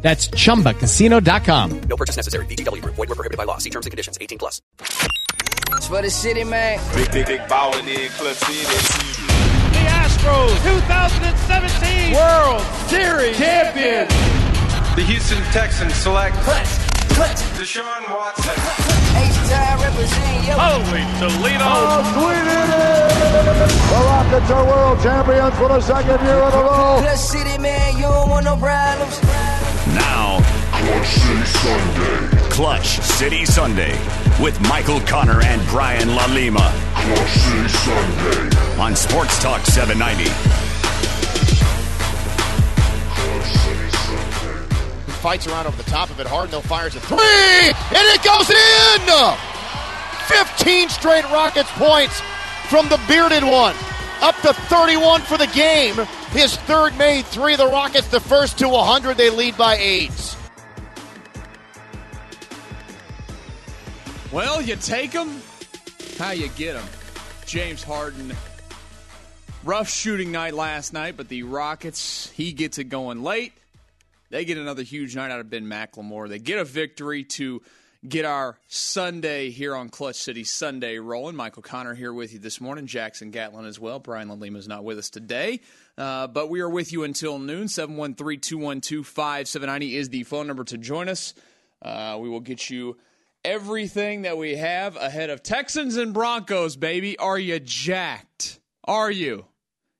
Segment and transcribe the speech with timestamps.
[0.00, 1.80] That's chumbacasino.com.
[1.80, 2.46] No purchase necessary.
[2.46, 2.94] VGW Group.
[2.94, 3.58] Void were prohibited by law.
[3.58, 4.16] See terms and conditions.
[4.20, 4.62] 18 plus.
[5.72, 6.80] It's for the city, man.
[6.94, 8.62] Big, big, big ballin' in the Clutch City.
[9.74, 14.10] The Astros 2017 World Series champions.
[14.96, 16.66] The Houston Texans select Clutch,
[17.14, 17.38] clutch.
[17.58, 18.54] Deshaun Watson.
[19.14, 20.54] H-Time represent yo.
[20.58, 21.68] Holy Toledo.
[23.88, 26.98] The Rockets are world champions for the second year in a row.
[27.02, 29.20] Clutch City, man, you don't want no problems.
[29.94, 30.40] Now,
[30.72, 32.48] Clutch City Sunday.
[32.50, 33.92] Clutch City Sunday
[34.42, 36.70] with Michael Connor and Brian LaLima.
[36.94, 40.68] Clutch City Sunday on Sports Talk 790.
[45.18, 46.26] fights around over the top of it.
[46.26, 49.36] Hardenell fires a three, and it goes in!
[50.28, 52.20] 15 straight Rockets points
[52.68, 53.74] from the bearded one.
[54.20, 55.94] Up to 31 for the game.
[56.30, 57.56] His third made three.
[57.56, 60.36] The Rockets, the first to 100, they lead by eight.
[64.30, 65.40] Well, you take them,
[66.18, 66.84] how you get them.
[67.46, 68.34] James Harden,
[69.64, 73.54] rough shooting night last night, but the Rockets, he gets it going late.
[74.28, 76.28] They get another huge night out of Ben McLemore.
[76.28, 77.62] They get a victory to
[78.06, 81.34] get our Sunday here on Clutch City Sunday rolling.
[81.34, 82.86] Michael Connor here with you this morning.
[82.86, 83.98] Jackson Gatlin as well.
[83.98, 85.60] Brian Lalima is not with us today,
[85.98, 87.68] uh, but we are with you until noon.
[87.68, 91.34] 713 212 5790 is the phone number to join us.
[91.82, 92.96] Uh, we will get you
[93.44, 97.18] everything that we have ahead of Texans and Broncos, baby.
[97.18, 98.60] Are you jacked?
[98.84, 99.46] Are you?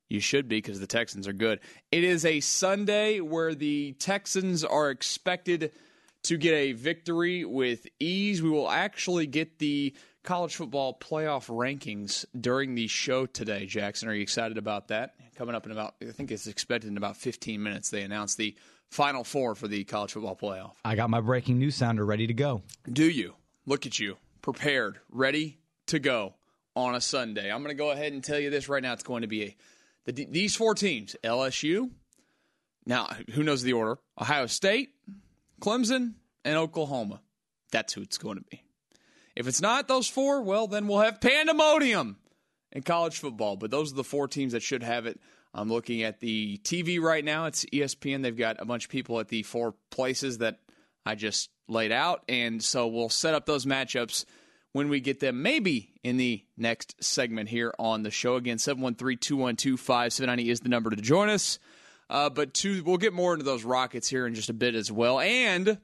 [0.08, 1.60] You should be because the Texans are good.
[1.92, 5.72] It is a Sunday where the Texans are expected
[6.24, 8.42] to get a victory with ease.
[8.42, 13.66] We will actually get the college football playoff rankings during the show today.
[13.66, 15.14] Jackson, are you excited about that?
[15.38, 17.90] Coming up in about, I think it's expected in about 15 minutes.
[17.90, 18.56] They announce the
[18.90, 20.72] final four for the college football playoff.
[20.84, 22.62] I got my breaking news sounder ready to go.
[22.92, 23.34] Do you?
[23.64, 26.34] Look at you, prepared, ready to go
[26.74, 27.52] on a Sunday.
[27.52, 28.94] I'm going to go ahead and tell you this right now.
[28.94, 29.56] It's going to be a
[30.10, 31.88] the, these four teams LSU,
[32.84, 34.00] now who knows the order?
[34.20, 34.88] Ohio State,
[35.60, 37.20] Clemson, and Oklahoma.
[37.70, 38.64] That's who it's going to be.
[39.36, 42.16] If it's not those four, well, then we'll have pandemonium
[42.72, 43.56] in college football.
[43.56, 45.20] But those are the four teams that should have it.
[45.54, 47.46] I'm looking at the TV right now.
[47.46, 48.22] It's ESPN.
[48.22, 50.60] They've got a bunch of people at the four places that
[51.06, 52.22] I just laid out.
[52.28, 54.24] And so we'll set up those matchups
[54.72, 58.36] when we get them, maybe in the next segment here on the show.
[58.36, 61.58] Again, 713 212 5790 is the number to join us.
[62.10, 64.92] Uh, but two, we'll get more into those Rockets here in just a bit as
[64.92, 65.20] well.
[65.20, 65.78] And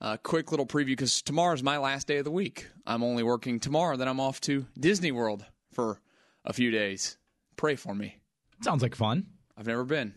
[0.00, 2.68] a quick little preview because tomorrow's my last day of the week.
[2.86, 6.00] I'm only working tomorrow, then I'm off to Disney World for
[6.46, 7.18] a few days.
[7.56, 8.18] Pray for me.
[8.62, 9.26] Sounds like fun.
[9.56, 10.14] I've never been.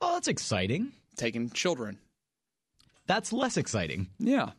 [0.00, 0.92] Oh, that's exciting.
[1.16, 1.98] Taking children.
[3.06, 4.08] That's less exciting.
[4.18, 4.50] Yeah.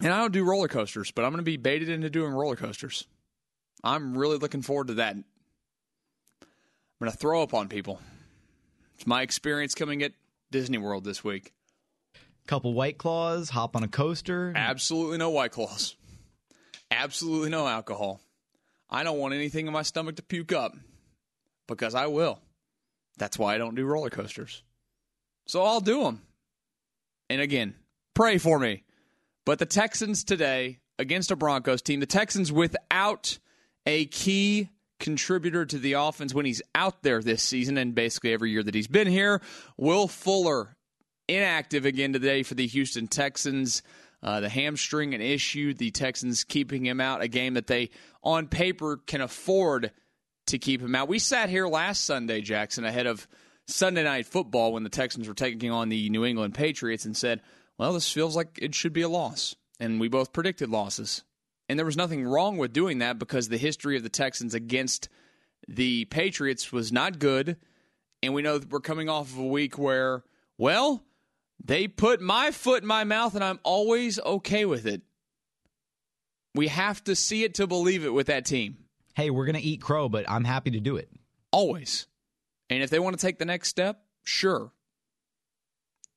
[0.00, 2.56] And I don't do roller coasters, but I'm going to be baited into doing roller
[2.56, 3.06] coasters.
[3.82, 5.14] I'm really looking forward to that.
[5.14, 5.24] I'm
[7.00, 8.00] going to throw up on people.
[8.94, 10.12] It's my experience coming at
[10.50, 11.52] Disney World this week.
[12.46, 14.52] Couple white claws, hop on a coaster.
[14.56, 15.96] Absolutely no white claws.
[16.90, 18.20] Absolutely no alcohol.
[18.90, 20.74] I don't want anything in my stomach to puke up
[21.66, 22.40] because I will.
[23.18, 24.62] That's why I don't do roller coasters.
[25.46, 26.22] So I'll do them.
[27.28, 27.74] And again,
[28.14, 28.84] pray for me.
[29.44, 33.38] But the Texans today against a Broncos team, the Texans without
[33.86, 38.50] a key contributor to the offense when he's out there this season and basically every
[38.50, 39.40] year that he's been here.
[39.76, 40.76] Will Fuller
[41.28, 43.82] inactive again today for the Houston Texans.
[44.22, 45.74] Uh, the hamstring an issue.
[45.74, 47.90] The Texans keeping him out, a game that they
[48.22, 49.92] on paper can afford
[50.46, 51.08] to keep him out.
[51.08, 53.28] We sat here last Sunday, Jackson, ahead of
[53.66, 57.42] Sunday night football when the Texans were taking on the New England Patriots and said,
[57.78, 59.54] well, this feels like it should be a loss.
[59.78, 61.22] And we both predicted losses.
[61.68, 65.08] And there was nothing wrong with doing that because the history of the Texans against
[65.68, 67.56] the Patriots was not good.
[68.22, 70.24] And we know that we're coming off of a week where,
[70.56, 71.04] well,
[71.64, 75.02] they put my foot in my mouth and I'm always okay with it.
[76.54, 78.78] We have to see it to believe it with that team.
[79.14, 81.10] Hey, we're going to eat crow, but I'm happy to do it.
[81.50, 82.06] Always.
[82.70, 84.72] And if they want to take the next step, sure.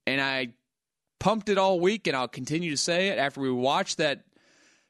[0.06, 0.50] And I
[1.20, 4.24] pumped it all week, and I'll continue to say it after we watched that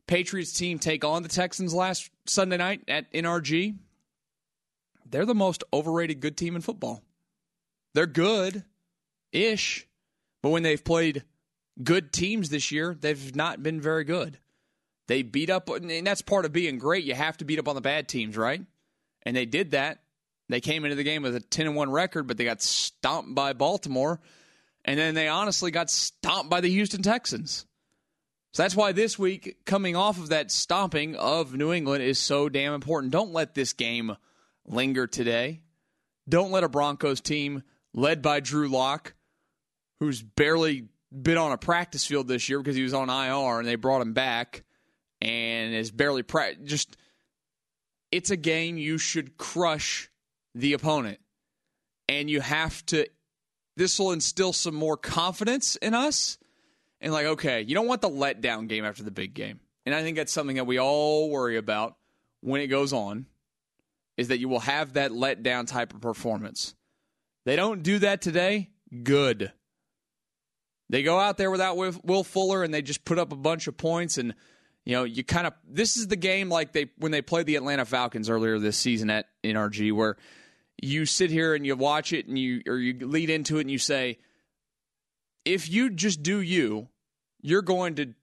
[0.07, 3.77] Patriots team take on the Texans last Sunday night at NRG,
[5.09, 7.01] they're the most overrated good team in football.
[7.93, 8.63] They're good
[9.31, 9.87] ish,
[10.41, 11.23] but when they've played
[11.83, 14.39] good teams this year, they've not been very good.
[15.07, 17.03] They beat up, and that's part of being great.
[17.03, 18.61] You have to beat up on the bad teams, right?
[19.23, 20.03] And they did that.
[20.49, 23.35] They came into the game with a 10 and 1 record, but they got stomped
[23.35, 24.19] by Baltimore.
[24.83, 27.65] And then they honestly got stomped by the Houston Texans.
[28.53, 32.49] So that's why this week, coming off of that stomping of New England, is so
[32.49, 33.13] damn important.
[33.13, 34.17] Don't let this game
[34.65, 35.61] linger today.
[36.27, 39.13] Don't let a Broncos team led by Drew Lock,
[40.01, 43.67] who's barely been on a practice field this year because he was on IR and
[43.67, 44.63] they brought him back
[45.21, 46.97] and is barely pra- just
[48.11, 50.09] it's a game you should crush
[50.55, 51.19] the opponent.
[52.09, 53.05] And you have to
[53.77, 56.39] this will instill some more confidence in us
[56.99, 59.59] and like okay you don't want the letdown game after the big game.
[59.85, 61.95] And i think that's something that we all worry about
[62.41, 63.27] when it goes on
[64.17, 66.73] is that you will have that letdown type of performance.
[67.45, 68.71] They don't do that today?
[69.03, 69.51] Good
[70.91, 73.77] they go out there without will fuller and they just put up a bunch of
[73.77, 74.35] points and
[74.83, 77.55] you know, you kind of this is the game like they when they played the
[77.55, 80.17] Atlanta Falcons earlier this season at NRG where
[80.81, 83.71] you sit here and you watch it and you or you lead into it and
[83.71, 84.17] you say
[85.45, 86.89] if you just do you,
[87.41, 88.13] you're going to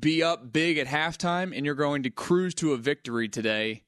[0.00, 3.82] be up big at halftime and you're going to cruise to a victory today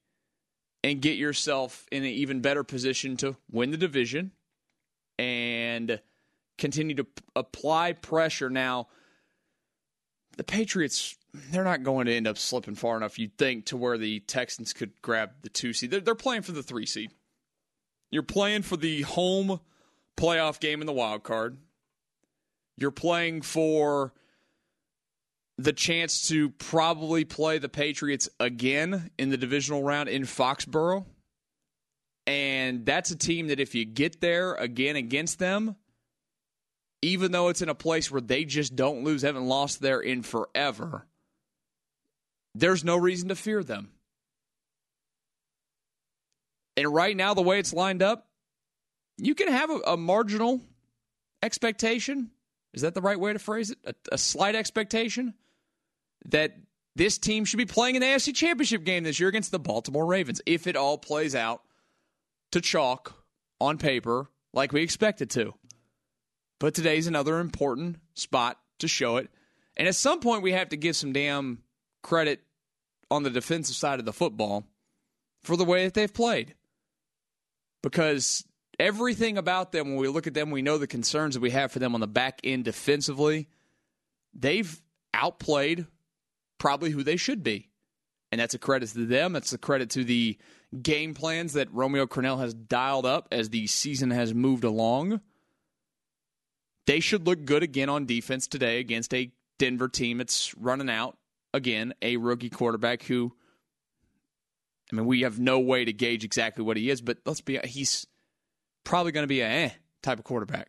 [0.83, 4.33] and get yourself in an even better position to win the division.
[5.19, 6.01] And
[6.61, 8.87] continue to p- apply pressure now
[10.37, 11.17] the Patriots
[11.51, 14.73] they're not going to end up slipping far enough, you'd think, to where the Texans
[14.73, 15.91] could grab the two seed.
[15.91, 17.13] They're, they're playing for the three seed.
[18.11, 19.61] You're playing for the home
[20.17, 21.59] playoff game in the wild card.
[22.77, 24.13] You're playing for
[25.59, 31.05] the chance to probably play the Patriots again in the divisional round in Foxborough.
[32.27, 35.77] And that's a team that if you get there again against them,
[37.03, 40.23] even though it's in a place where they just don't lose, haven't lost there in
[40.23, 41.07] forever,
[42.55, 43.91] there's no reason to fear them.
[46.77, 48.27] And right now, the way it's lined up,
[49.19, 50.61] you can have a, a marginal
[51.43, 52.31] expectation.
[52.73, 53.79] Is that the right way to phrase it?
[53.85, 55.35] A, a slight expectation
[56.27, 56.57] that
[56.97, 60.41] this team should be playing an AFC championship game this year against the Baltimore Ravens
[60.47, 61.63] if it all plays out
[62.53, 63.15] to chalk
[63.61, 65.55] on paper like we expect it to.
[66.61, 69.29] But today's another important spot to show it.
[69.77, 71.63] And at some point, we have to give some damn
[72.03, 72.41] credit
[73.11, 74.65] on the defensive side of the football
[75.43, 76.55] for the way that they've played.
[77.83, 78.45] Because
[78.79, 81.73] everything about them, when we look at them, we know the concerns that we have
[81.73, 83.49] for them on the back end defensively.
[84.35, 84.81] They've
[85.15, 85.87] outplayed
[86.59, 87.71] probably who they should be.
[88.31, 89.33] And that's a credit to them.
[89.33, 90.37] That's a credit to the
[90.83, 95.21] game plans that Romeo Crennel has dialed up as the season has moved along.
[96.87, 101.17] They should look good again on defense today against a Denver team that's running out
[101.53, 103.33] again, a rookie quarterback who,
[104.93, 107.59] I mean, we have no way to gauge exactly what he is, but let's be,
[107.65, 108.07] he's
[108.85, 109.71] probably going to be a eh
[110.03, 110.69] type of quarterback.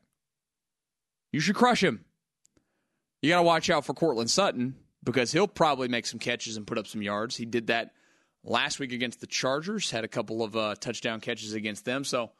[1.31, 2.03] You should crush him.
[3.21, 6.67] You got to watch out for Courtland Sutton because he'll probably make some catches and
[6.67, 7.37] put up some yards.
[7.37, 7.91] He did that
[8.43, 12.03] last week against the Chargers, had a couple of uh, touchdown catches against them.
[12.03, 12.31] So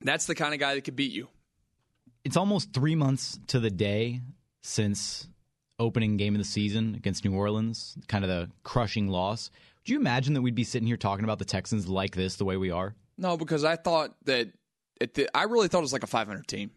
[0.00, 1.28] that's the kind of guy that could beat you.
[2.26, 4.20] It's almost three months to the day
[4.60, 5.28] since
[5.78, 9.48] opening game of the season against New Orleans, kind of the crushing loss.
[9.84, 12.44] Do you imagine that we'd be sitting here talking about the Texans like this, the
[12.44, 12.96] way we are?
[13.16, 14.48] No, because I thought that
[15.36, 16.72] I really thought it was like a 500 team.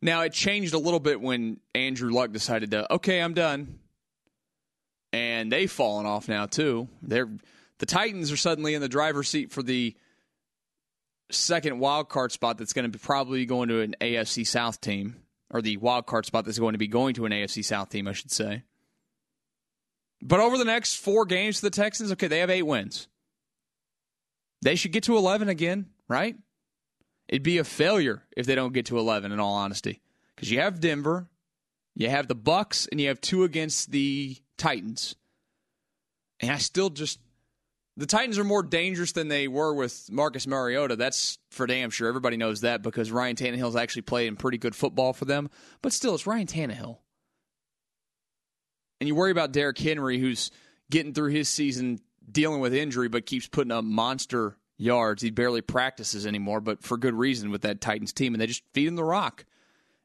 [0.00, 3.78] Now it changed a little bit when Andrew Luck decided to okay, I'm done,
[5.12, 6.88] and they've fallen off now too.
[7.02, 7.30] They're
[7.78, 9.94] the Titans are suddenly in the driver's seat for the
[11.32, 12.58] second wild card spot.
[12.58, 15.16] That's going to be probably going to an AFC South team
[15.50, 18.08] or the wild card spot that's going to be going to an AFC South team,
[18.08, 18.62] I should say.
[20.22, 23.08] But over the next four games for the Texans, okay, they have eight wins.
[24.62, 26.36] They should get to 11 again, right?
[27.28, 30.00] It'd be a failure if they don't get to 11 in all honesty.
[30.36, 31.28] Cuz you have Denver,
[31.94, 35.16] you have the Bucks and you have two against the Titans.
[36.40, 37.18] And I still just
[37.96, 40.96] the Titans are more dangerous than they were with Marcus Mariota.
[40.96, 42.08] That's for damn sure.
[42.08, 45.50] Everybody knows that because Ryan Tannehill's actually playing pretty good football for them.
[45.82, 46.98] But still, it's Ryan Tannehill.
[49.00, 50.50] And you worry about Derrick Henry, who's
[50.90, 55.22] getting through his season dealing with injury, but keeps putting up monster yards.
[55.22, 58.32] He barely practices anymore, but for good reason with that Titans team.
[58.32, 59.44] And they just feed him the rock.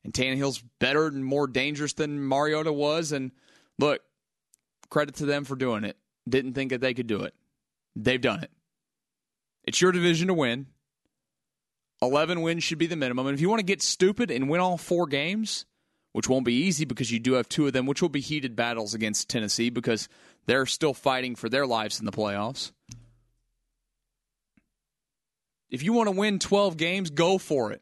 [0.03, 3.11] And Tannehill's better and more dangerous than Mariota was.
[3.13, 3.31] And
[3.79, 4.01] look,
[4.89, 5.97] credit to them for doing it.
[6.27, 7.33] Didn't think that they could do it.
[8.03, 8.51] They've done it.
[9.63, 10.67] It's your division to win.
[12.01, 13.27] 11 wins should be the minimum.
[13.27, 15.65] And if you want to get stupid and win all four games,
[16.11, 18.55] which won't be easy because you do have two of them, which will be heated
[18.55, 20.07] battles against Tennessee because
[20.45, 22.71] they're still fighting for their lives in the playoffs.
[25.69, 27.81] If you want to win 12 games, go for it.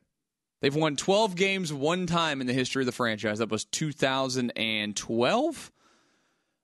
[0.61, 3.39] They've won 12 games one time in the history of the franchise.
[3.39, 5.71] That was 2012.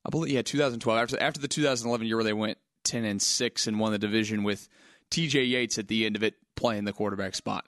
[0.04, 0.98] I believe, yeah, 2012.
[0.98, 4.44] After, after the 2011 year where they went 10 and 6 and won the division
[4.44, 4.68] with
[5.10, 7.66] TJ Yates at the end of it playing the quarterback spot.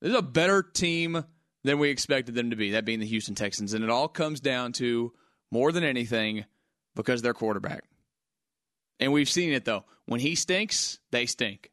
[0.00, 1.24] This is a better team
[1.64, 3.72] than we expected them to be, that being the Houston Texans.
[3.72, 5.12] And it all comes down to,
[5.50, 6.44] more than anything,
[6.94, 7.84] because their quarterback.
[9.00, 9.84] And we've seen it, though.
[10.06, 11.70] When he stinks, they stink.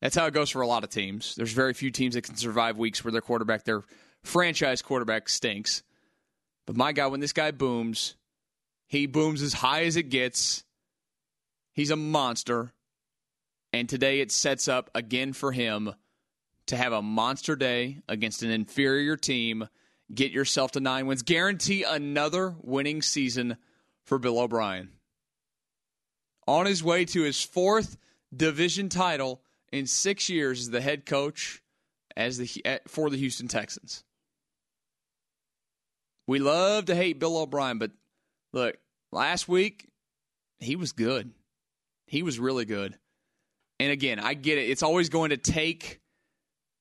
[0.00, 1.34] That's how it goes for a lot of teams.
[1.34, 3.82] There's very few teams that can survive weeks where their quarterback, their
[4.22, 5.82] franchise quarterback, stinks.
[6.66, 8.16] But my God, when this guy booms,
[8.86, 10.64] he booms as high as it gets.
[11.74, 12.72] He's a monster.
[13.72, 15.92] And today it sets up again for him
[16.66, 19.68] to have a monster day against an inferior team,
[20.14, 23.56] get yourself to nine wins, guarantee another winning season
[24.04, 24.90] for Bill O'Brien.
[26.46, 27.96] On his way to his fourth
[28.34, 31.60] division title in six years as the head coach
[32.16, 34.04] as the for the Houston Texans.
[36.26, 37.90] We love to hate Bill O'Brien, but
[38.52, 38.76] look,
[39.10, 39.88] last week
[40.60, 41.32] he was good.
[42.14, 42.96] He was really good.
[43.80, 44.70] And again, I get it.
[44.70, 46.00] It's always going to take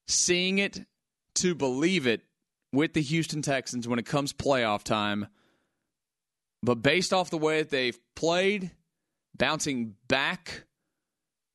[0.07, 0.85] seeing it
[1.37, 2.21] to believe it
[2.71, 5.25] with the Houston Texans when it comes playoff time.
[6.61, 8.69] But based off the way that they've played,
[9.35, 10.65] bouncing back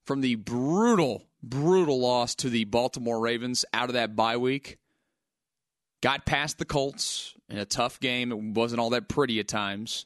[0.06, 4.78] from the brutal, brutal loss to the Baltimore Ravens out of that bye week,
[6.02, 8.32] got past the Colts in a tough game.
[8.32, 10.04] It wasn't all that pretty at times.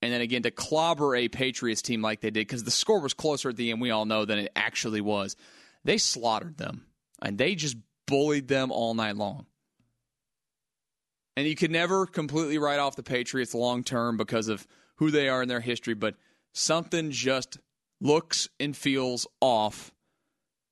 [0.00, 3.14] And then again, to clobber a Patriots team like they did, because the score was
[3.14, 5.36] closer at the end, we all know, than it actually was.
[5.84, 6.86] They slaughtered them
[7.20, 7.76] and they just
[8.06, 9.46] bullied them all night long.
[11.36, 15.28] And you could never completely write off the Patriots long term because of who they
[15.28, 16.16] are in their history, but
[16.52, 17.58] something just
[18.00, 19.92] looks and feels off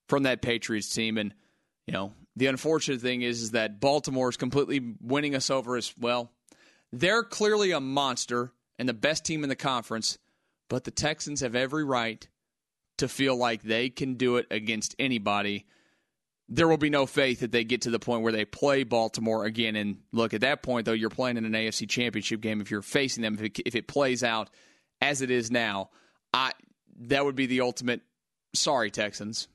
[0.09, 1.19] from that Patriots team.
[1.19, 1.35] And,
[1.87, 5.93] you know, the unfortunate thing is, is that Baltimore is completely winning us over as
[5.99, 6.33] well.
[6.93, 10.19] They're clearly a monster and the best team in the conference,
[10.69, 12.27] but the Texans have every right
[12.99, 15.67] to feel like they can do it against anybody.
[16.49, 19.45] There will be no faith that they get to the point where they play Baltimore
[19.45, 19.77] again.
[19.77, 22.61] And look, at that point, though, you're playing in an AFC championship game.
[22.61, 24.51] If you're facing them, if it, if it plays out
[25.01, 25.91] as it is now,
[26.33, 26.53] I
[26.99, 28.01] that would be the ultimate
[28.55, 29.49] sorry, Texans.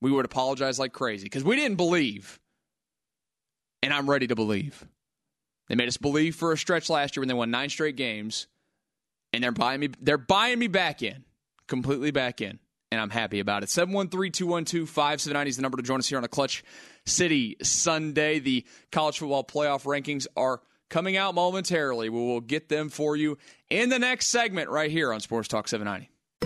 [0.00, 2.40] We would apologize like crazy because we didn't believe.
[3.82, 4.84] And I'm ready to believe.
[5.72, 8.46] They made us believe for a stretch last year when they won nine straight games,
[9.32, 9.88] and they're buying me.
[10.02, 11.24] They're buying me back in,
[11.66, 12.58] completely back in,
[12.90, 13.70] and I'm happy about it.
[13.70, 16.62] 713-212-5790 is the number to join us here on a Clutch
[17.06, 18.38] City Sunday.
[18.38, 20.60] The college football playoff rankings are
[20.90, 22.10] coming out momentarily.
[22.10, 23.38] We will get them for you
[23.70, 26.11] in the next segment right here on Sports Talk 790.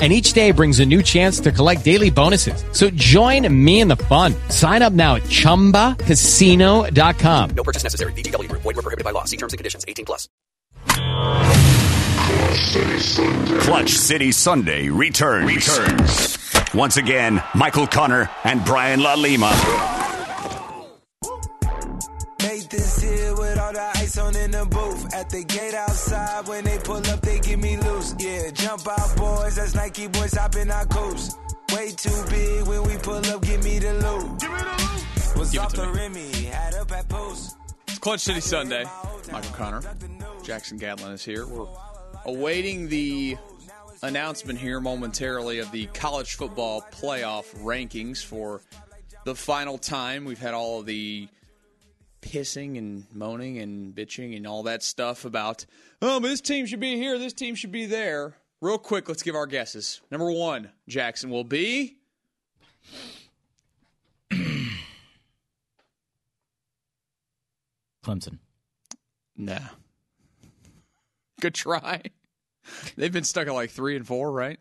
[0.00, 2.64] And each day brings a new chance to collect daily bonuses.
[2.72, 4.34] So join me in the fun.
[4.48, 7.50] Sign up now at ChumbaCasino.com.
[7.50, 8.14] No purchase necessary.
[8.14, 8.62] VGW Group.
[8.62, 9.24] Void were prohibited by law.
[9.24, 9.84] See terms and conditions.
[9.86, 10.26] 18 plus.
[13.60, 15.68] Clutch City Sunday returns.
[15.68, 16.38] Returns.
[16.74, 19.48] Once again, Michael Connor and Brian La Lima.
[19.48, 20.09] Made
[22.70, 25.14] this here with all the ice on in the booth.
[25.14, 28.14] At the gate outside, when they pull up, they give me loose.
[28.18, 29.56] Yeah, jump out, boys.
[29.56, 31.38] That's Nike boys hopping our coast.
[31.74, 34.40] Way too big when we pull up, give me the loot.
[34.40, 35.36] Give me the loot.
[35.38, 35.88] Was Give off the.
[35.88, 37.56] Remy, had up at post.
[37.88, 38.84] It's Clutch City Sunday.
[39.30, 39.82] Michael Connor,
[40.42, 41.46] Jackson Gatlin is here.
[41.46, 41.68] We're
[42.24, 43.36] awaiting the
[44.02, 48.60] announcement here momentarily of the college football playoff rankings for
[49.24, 50.24] the final time.
[50.24, 51.28] We've had all of the
[52.20, 55.66] pissing and moaning and bitching and all that stuff about,
[56.02, 58.36] oh, but this team should be here, this team should be there.
[58.60, 60.00] Real quick, let's give our guesses.
[60.10, 61.96] Number one, Jackson will be.
[68.04, 68.38] Clemson.
[69.36, 69.58] Nah.
[71.40, 72.02] Good try.
[72.96, 74.60] They've been stuck at like three and four, right?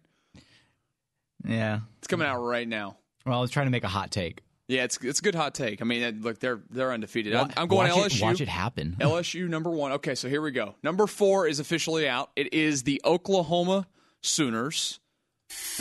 [1.46, 1.82] Yeah.
[1.98, 2.98] It's coming out right now.
[3.26, 4.42] Well, I was trying to make a hot take.
[4.70, 5.82] Yeah, it's it's a good hot take.
[5.82, 7.34] I mean, look, they're they're undefeated.
[7.34, 8.18] I'm going watch LSU.
[8.18, 8.96] It, watch it happen.
[9.02, 9.94] LSU number one.
[9.94, 10.76] Okay, so here we go.
[10.84, 12.30] Number four is officially out.
[12.36, 13.88] It is the Oklahoma
[14.22, 15.00] Sooners.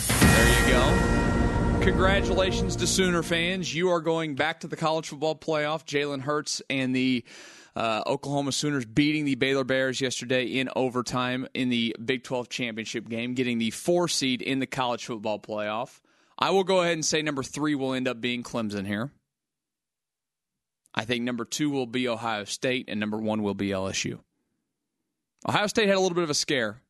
[0.09, 1.81] There you go.
[1.83, 3.75] Congratulations to Sooner fans.
[3.75, 5.85] You are going back to the college football playoff.
[5.85, 7.27] Jalen Hurts and the
[7.77, 13.07] uh, Oklahoma Sooners beating the Baylor Bears yesterday in overtime in the Big 12 championship
[13.07, 16.01] game, getting the four seed in the college football playoff.
[16.39, 19.11] I will go ahead and say number three will end up being Clemson here.
[20.95, 24.21] I think number two will be Ohio State, and number one will be LSU.
[25.49, 26.81] Ohio State had a little bit of a scare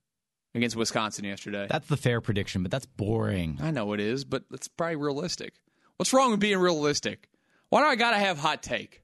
[0.54, 1.66] against Wisconsin yesterday.
[1.68, 3.58] That's the fair prediction, but that's boring.
[3.60, 5.54] I know it is, but it's probably realistic.
[5.96, 7.28] What's wrong with being realistic?
[7.70, 9.02] Why do I got to have hot take?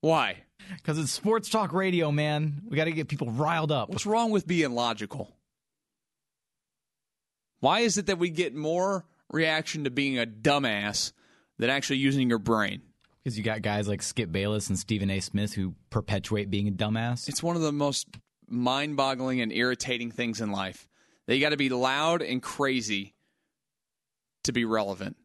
[0.00, 0.44] Why?
[0.76, 2.62] Because it's sports talk radio, man.
[2.68, 3.88] We got to get people riled up.
[3.88, 5.36] What's wrong with being logical?
[7.60, 11.12] Why is it that we get more reaction to being a dumbass
[11.58, 12.82] than actually using your brain?
[13.22, 15.20] Because you got guys like Skip Bayless and Stephen A.
[15.20, 17.28] Smith who perpetuate being a dumbass.
[17.28, 18.06] It's one of the most
[18.48, 20.88] mind boggling and irritating things in life.
[21.26, 23.14] They got to be loud and crazy
[24.44, 25.16] to be relevant.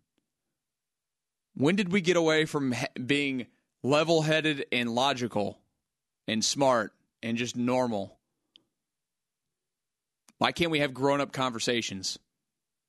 [1.54, 2.74] When did we get away from
[3.06, 3.48] being
[3.84, 5.60] level headed and logical
[6.28, 8.18] and smart and just normal?
[10.40, 12.18] Why can't we have grown up conversations?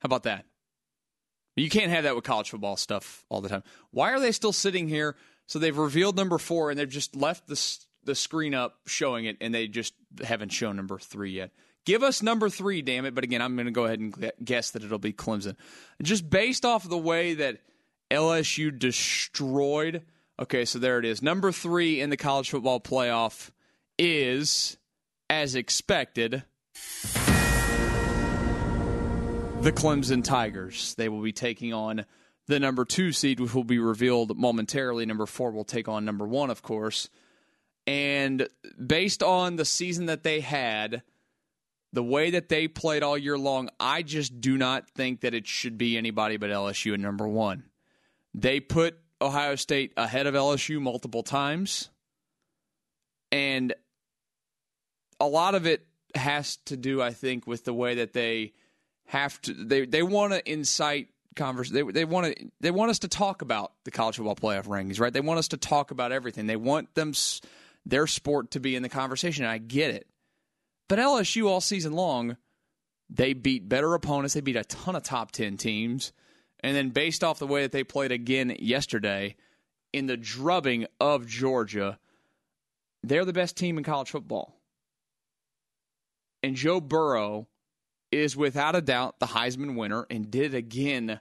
[0.01, 0.47] How about that?
[1.57, 3.63] You can't have that with college football stuff all the time.
[3.91, 5.17] Why are they still sitting here?
[5.47, 9.37] So they've revealed number four and they've just left the, the screen up showing it
[9.41, 9.95] and they just
[10.25, 11.51] haven't shown number three yet.
[11.85, 13.15] Give us number three, damn it.
[13.15, 15.57] But again, I'm going to go ahead and guess that it'll be Clemson.
[16.03, 17.59] Just based off of the way that
[18.11, 20.03] LSU destroyed.
[20.41, 21.23] Okay, so there it is.
[21.23, 23.51] Number three in the college football playoff
[23.99, 24.77] is,
[25.29, 26.45] as expected,
[29.63, 30.97] the Clemson Tigers.
[30.97, 32.05] They will be taking on
[32.49, 35.07] the number two seed, which will be revealed momentarily.
[35.07, 37.09] Number four will take on number one, of course.
[37.87, 38.49] And
[38.85, 41.05] based on the season that they had,
[41.93, 45.47] the way that they played all year long, I just do not think that it
[45.47, 47.63] should be anybody but LSU at number one.
[48.35, 51.89] They put Ohio State ahead of LSU multiple times.
[53.31, 53.75] And
[55.21, 58.55] a lot of it has to do, I think, with the way that they
[59.13, 63.01] have to they they want to incite converse they they want to they want us
[63.01, 65.13] to talk about the college football playoff rankings right?
[65.13, 66.47] They want us to talk about everything.
[66.47, 67.13] They want them
[67.85, 70.07] their sport to be in the conversation and I get it.
[70.89, 72.39] But LSU all season long
[73.11, 76.15] they beat better opponents they beat a ton of top 10 teams
[76.61, 79.37] and then based off the way that they played again yesterday
[79.93, 81.99] in the drubbing of Georgia
[83.03, 84.57] they're the best team in college football.
[86.43, 87.49] And Joe Burrow
[88.13, 91.19] is without a doubt the Heisman winner and did it again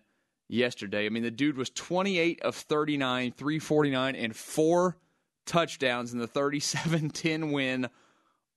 [0.49, 1.05] yesterday.
[1.05, 4.97] I mean, the dude was 28 of 39, 349, and four
[5.45, 7.89] touchdowns in the 37 10 win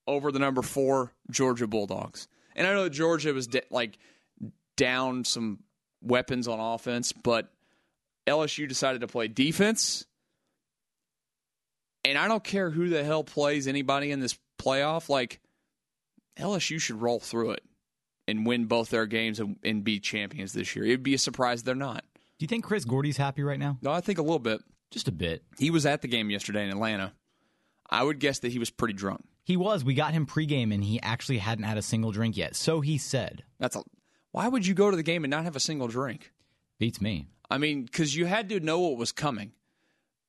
[0.06, 2.28] over the number four Georgia Bulldogs.
[2.56, 3.98] And I know Georgia was de- like
[4.76, 5.60] down some
[6.02, 7.50] weapons on offense, but
[8.26, 10.04] LSU decided to play defense.
[12.04, 15.08] And I don't care who the hell plays anybody in this playoff.
[15.08, 15.40] Like,
[16.38, 17.62] LSU should roll through it
[18.26, 20.84] and win both their games and, and be champions this year.
[20.84, 22.04] It'd be a surprise they're not.
[22.38, 23.78] Do you think Chris Gordy's happy right now?
[23.82, 24.60] No, I think a little bit.
[24.90, 25.42] Just a bit.
[25.58, 27.12] He was at the game yesterday in Atlanta.
[27.88, 29.24] I would guess that he was pretty drunk.
[29.44, 29.84] He was.
[29.84, 32.56] We got him pregame, and he actually hadn't had a single drink yet.
[32.56, 33.44] So he said.
[33.58, 33.82] That's a.
[34.32, 36.32] Why would you go to the game and not have a single drink?
[36.78, 37.28] Beats me.
[37.50, 39.52] I mean, because you had to know what was coming.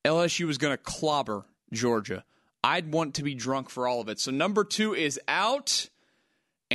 [0.03, 2.23] LSU was going to clobber Georgia.
[2.63, 4.19] I'd want to be drunk for all of it.
[4.19, 5.89] So number two is out,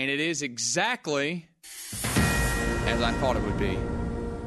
[0.00, 1.46] and it is exactly
[2.04, 3.78] as I thought it would be.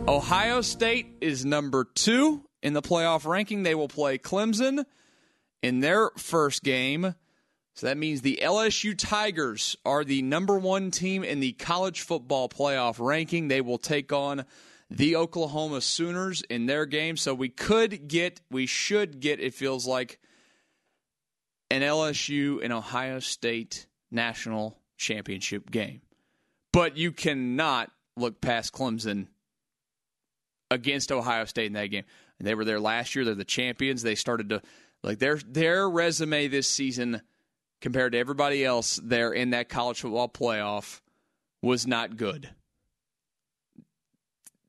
[0.08, 3.62] Ohio State is number two in the playoff ranking.
[3.62, 4.84] They will play Clemson
[5.62, 7.14] in their first game.
[7.76, 12.50] So that means the LSU Tigers are the number one team in the college football
[12.50, 13.48] playoff ranking.
[13.48, 14.46] They will take on
[14.90, 17.16] the Oklahoma Sooners in their game.
[17.16, 20.20] So we could get, we should get, it feels like,
[21.70, 26.02] an LSU and Ohio State national championship game.
[26.72, 29.28] But you cannot look past Clemson
[30.72, 32.06] against Ohio State in that game.
[32.40, 33.24] And they were there last year.
[33.26, 34.02] They're the champions.
[34.02, 34.62] They started to
[35.04, 37.22] like their their resume this season
[37.82, 41.02] compared to everybody else there in that college football playoff
[41.62, 42.50] was not good.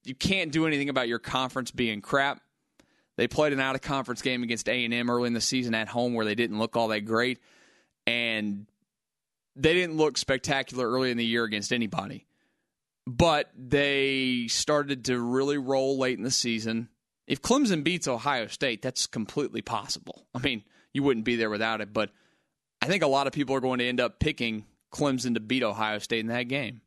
[0.04, 2.42] You can't do anything about your conference being crap.
[3.16, 6.14] They played an out of conference game against A&M early in the season at home
[6.14, 7.38] where they didn't look all that great
[8.06, 8.66] and
[9.56, 12.26] they didn't look spectacular early in the year against anybody.
[13.06, 16.88] But they started to really roll late in the season
[17.26, 20.26] If Clemson beats Ohio State, that's completely possible.
[20.34, 20.62] I mean,
[20.92, 22.10] you wouldn't be there without it, but
[22.82, 25.62] I think a lot of people are going to end up picking Clemson to beat
[25.62, 26.82] Ohio State in that game.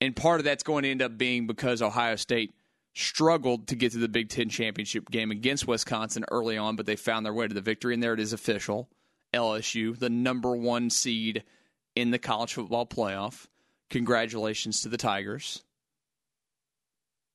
[0.00, 2.54] And part of that's going to end up being because Ohio State
[2.94, 6.96] struggled to get to the Big Ten championship game against Wisconsin early on, but they
[6.96, 8.88] found their way to the victory, and there it is official.
[9.34, 11.44] LSU, the number one seed
[12.00, 13.46] in the college football playoff.
[13.90, 15.62] Congratulations to the Tigers.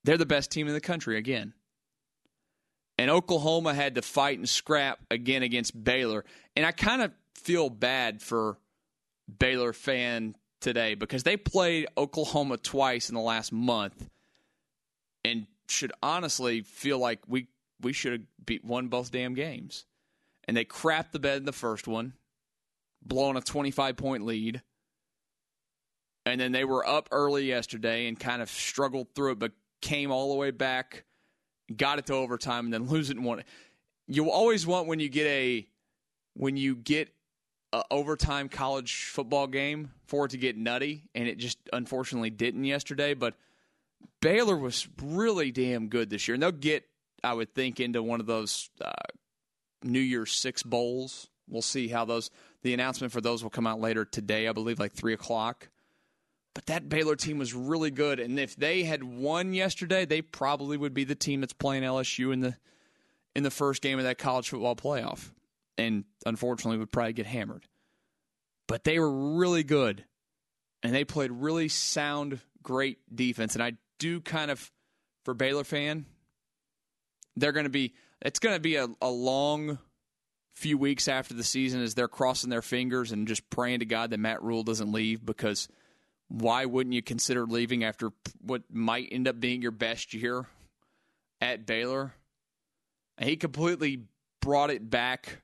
[0.04, 1.54] They're the best team in the country again.
[2.98, 6.24] And Oklahoma had to fight and scrap again against Baylor.
[6.56, 8.58] And I kind of feel bad for
[9.40, 14.10] Baylor fan today because they played Oklahoma twice in the last month
[15.24, 17.48] and should honestly feel like we
[17.82, 19.86] we should have beat won both damn games.
[20.48, 22.14] And they crapped the bed in the first one,
[23.06, 24.62] blowing a 25 point lead.
[26.26, 30.12] And then they were up early yesterday and kind of struggled through it, but came
[30.12, 31.06] all the way back,
[31.76, 33.46] got it to overtime, and then lose it won it.
[34.08, 35.68] You always want when you get a
[36.34, 37.10] when you get
[37.74, 42.64] a overtime college football game for it to get nutty, and it just unfortunately didn't
[42.64, 43.14] yesterday.
[43.14, 43.36] But
[44.22, 46.86] Baylor was really damn good this year, and they'll get,
[47.24, 48.92] I would think, into one of those uh,
[49.84, 51.30] New Year's Six bowls.
[51.48, 52.30] We'll see how those.
[52.64, 55.70] The announcement for those will come out later today, I believe, like three o'clock.
[56.56, 60.78] But that Baylor team was really good, and if they had won yesterday, they probably
[60.78, 62.56] would be the team that's playing LSU in the
[63.36, 65.32] in the first game of that college football playoff,
[65.78, 67.68] and unfortunately would probably get hammered.
[68.68, 70.06] But they were really good,
[70.82, 73.54] and they played really sound, great defense.
[73.56, 74.72] And I do kind of,
[75.26, 76.06] for Baylor fan,
[77.36, 77.94] they're going to be.
[78.22, 79.78] It's going to be a, a long
[80.56, 84.10] few weeks after the season as they're crossing their fingers and just praying to God
[84.10, 85.68] that Matt Rhule doesn't leave because
[86.30, 90.46] why wouldn't you consider leaving after what might end up being your best year
[91.42, 92.14] at Baylor?
[93.18, 94.04] And he completely
[94.42, 95.42] brought it back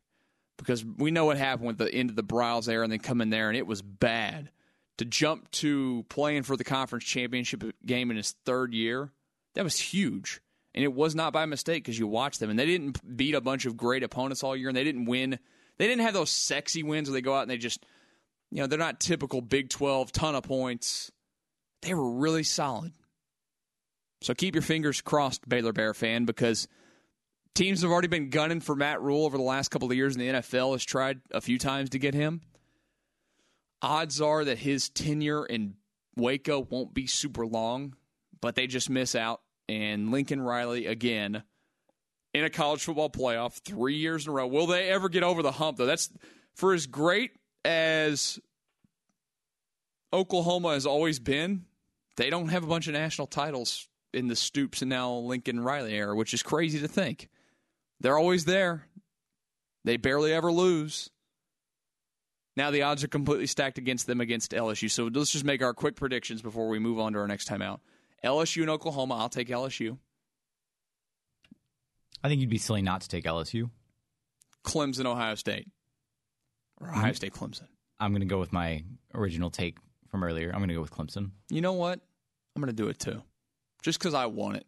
[0.58, 3.20] because we know what happened with the end of the Briles era and then come
[3.22, 4.50] in there and it was bad.
[4.98, 9.12] To jump to playing for the conference championship game in his third year,
[9.56, 10.42] that was huge.
[10.74, 13.42] And it was not by mistake because you watched them and they didn't beat a
[13.42, 15.38] bunch of great opponents all year and they didn't win.
[15.78, 17.86] They didn't have those sexy wins where they go out and they just–
[18.52, 21.12] you know, they're not typical Big 12 ton of points.
[21.82, 22.92] They were really solid.
[24.22, 26.68] So keep your fingers crossed, Baylor Bear fan, because
[27.56, 30.22] teams have already been gunning for Matt Rhule over the last couple of years, and
[30.22, 32.42] the NFL has tried a few times to get him.
[33.82, 35.76] Odds are that his tenure in
[36.16, 37.96] Waco won't be super long,
[38.42, 39.42] but they just miss out.
[39.72, 41.44] And Lincoln Riley, again,
[42.34, 44.48] in a college football playoff three years in a row.
[44.48, 45.86] Will they ever get over the hump, though?
[45.86, 46.10] That's
[46.56, 47.32] for as great
[47.64, 48.38] as
[50.12, 51.66] Oklahoma has always been,
[52.18, 55.94] they don't have a bunch of national titles in the Stoops and now Lincoln Riley
[55.94, 57.30] era, which is crazy to think.
[58.02, 58.88] They're always there.
[59.86, 61.10] They barely ever lose.
[62.58, 64.92] Now the odds are completely stacked against them against LSU.
[64.92, 67.62] So let's just make our quick predictions before we move on to our next time
[67.62, 67.80] out.
[68.24, 69.98] LSU and Oklahoma, I'll take LSU.
[72.24, 73.70] I think you'd be silly not to take LSU.
[74.64, 75.68] Clemson, Ohio State.
[76.80, 77.14] Or Ohio mm-hmm.
[77.14, 77.68] State, Clemson.
[78.00, 79.78] I'm going to go with my original take
[80.10, 80.52] from earlier.
[80.52, 81.32] I'm going to go with Clemson.
[81.50, 82.00] You know what?
[82.56, 83.22] I'm going to do it too.
[83.82, 84.68] Just because I want it.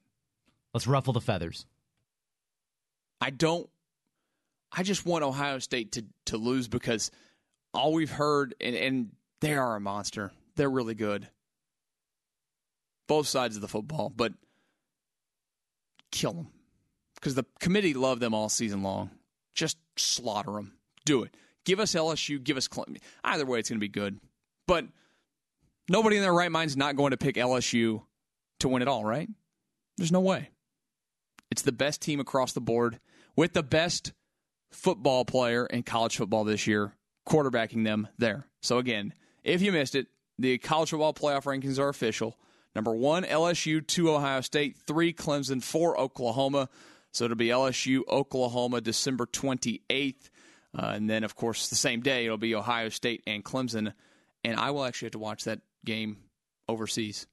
[0.74, 1.66] Let's ruffle the feathers.
[3.22, 3.70] I don't.
[4.76, 7.12] I just want Ohio State to, to lose because
[7.74, 10.32] all we've heard, and, and they are a monster.
[10.56, 11.28] They're really good.
[13.08, 14.34] Both sides of the football, but
[16.12, 16.48] kill them.
[17.16, 19.12] Because the committee loved them all season long.
[19.54, 20.74] Just slaughter them.
[21.06, 21.36] Do it.
[21.66, 22.98] Give us LSU, give us Clemson.
[23.24, 24.20] Either way, it's going to be good.
[24.68, 24.86] But
[25.90, 28.04] nobody in their right mind is not going to pick LSU
[28.60, 29.30] to win it all, right?
[29.98, 30.50] There's no way.
[31.52, 33.00] It's the best team across the board
[33.36, 34.14] with the best
[34.72, 36.96] football player in college football this year,
[37.28, 38.48] quarterbacking them there.
[38.62, 39.14] So, again,
[39.44, 40.08] if you missed it,
[40.40, 42.38] the college football playoff rankings are official.
[42.76, 46.70] Number one, LSU, two, Ohio State, three, Clemson, four, Oklahoma.
[47.12, 50.30] So it'll be LSU, Oklahoma, December 28th.
[50.76, 53.94] Uh, and then, of course, the same day, it'll be Ohio State and Clemson.
[54.44, 56.18] And I will actually have to watch that game
[56.68, 57.28] overseas.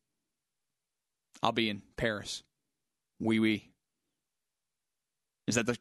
[1.43, 2.43] I'll be in Paris.
[3.19, 3.49] Wee oui, wee.
[3.49, 3.67] Oui.
[5.47, 5.79] Is that the.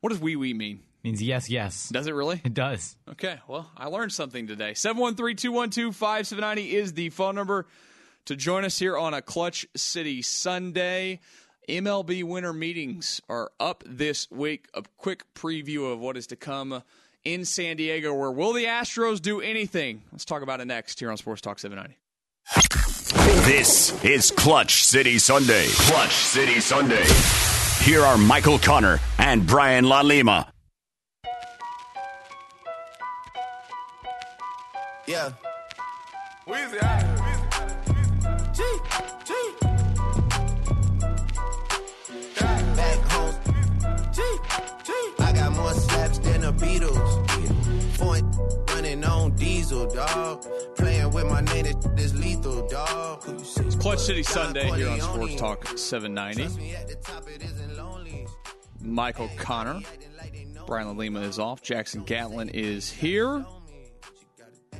[0.00, 0.80] What does wee oui wee mean?
[1.04, 1.90] means yes, yes.
[1.90, 2.40] Does it really?
[2.44, 2.96] It does.
[3.10, 4.74] Okay, well, I learned something today.
[4.74, 7.66] 713 212 5790 is the phone number
[8.26, 11.20] to join us here on a Clutch City Sunday.
[11.68, 14.68] MLB winter meetings are up this week.
[14.74, 16.82] A quick preview of what is to come
[17.24, 18.14] in San Diego.
[18.14, 20.02] Where will the Astros do anything?
[20.12, 21.98] Let's talk about it next here on Sports Talk 790.
[23.46, 25.66] This is Clutch City Sunday.
[25.68, 27.04] Clutch City Sunday.
[27.80, 30.50] Here are Michael Connor and Brian La Lima.
[35.06, 35.32] Yeah.
[36.46, 37.13] Weezy
[49.04, 50.46] on diesel, dog.
[50.76, 53.22] Playing with my name, this, this lethal, dog.
[53.28, 56.76] It's Clutch City Sunday here on Sports Talk 790.
[58.80, 59.80] Michael Connor.
[60.66, 61.62] Brian Lima is off.
[61.62, 63.44] Jackson Gatlin is here.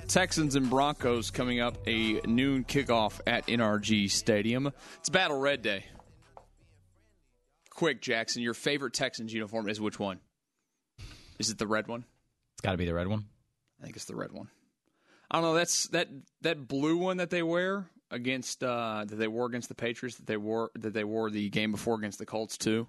[0.08, 4.70] Texans and Broncos coming up a noon kickoff at NRG Stadium.
[4.98, 5.84] It's Battle Red Day.
[7.70, 10.20] Quick, Jackson, your favorite Texans uniform is which one?
[11.38, 12.04] Is it the red one?
[12.52, 13.24] It's got to be the red one.
[13.84, 14.48] I think it's the red one.
[15.30, 15.54] I don't know.
[15.54, 16.08] That's that
[16.40, 20.26] that blue one that they wear against uh, that they wore against the Patriots that
[20.26, 22.88] they wore that they wore the game before against the Colts too,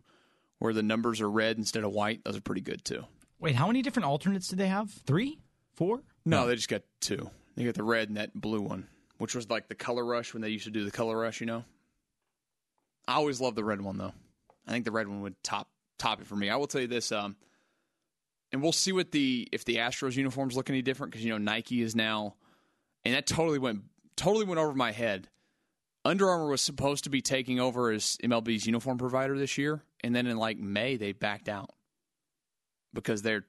[0.59, 2.23] where the numbers are red instead of white.
[2.23, 3.03] Those are pretty good too.
[3.39, 4.89] Wait, how many different alternates did they have?
[4.89, 5.37] Three,
[5.73, 6.01] four?
[6.23, 7.29] No, they just got two.
[7.57, 10.41] They got the red and that blue one, which was like the color rush when
[10.41, 11.41] they used to do the color rush.
[11.41, 11.65] You know,
[13.05, 14.13] I always loved the red one though.
[14.65, 16.49] I think the red one would top top it for me.
[16.49, 17.35] I will tell you this, um,
[18.51, 21.37] and we'll see what the if the Astros uniforms look any different because you know
[21.37, 22.35] Nike is now,
[23.03, 23.83] and that totally went
[24.15, 25.29] totally went over my head.
[26.03, 30.15] Under Armour was supposed to be taking over as MLB's uniform provider this year, and
[30.15, 31.71] then in like May they backed out
[32.93, 33.45] because their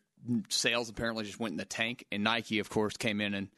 [0.49, 2.05] sales apparently just went in the tank.
[2.13, 3.49] And Nike, of course, came in and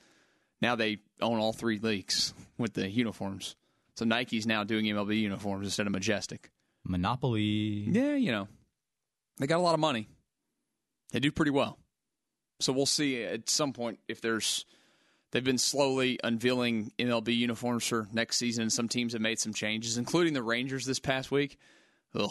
[0.60, 3.56] now they own all three leagues with the uniforms.
[3.96, 6.50] So Nike's now doing MLB uniforms instead of Majestic.
[6.84, 7.40] Monopoly.
[7.40, 8.48] Yeah, you know,
[9.38, 10.08] they got a lot of money.
[11.12, 11.78] They do pretty well.
[12.60, 14.64] So we'll see at some point if there's.
[15.30, 19.52] They've been slowly unveiling MLB uniforms for next season, and some teams have made some
[19.52, 21.58] changes, including the Rangers this past week.
[22.14, 22.30] Ugh.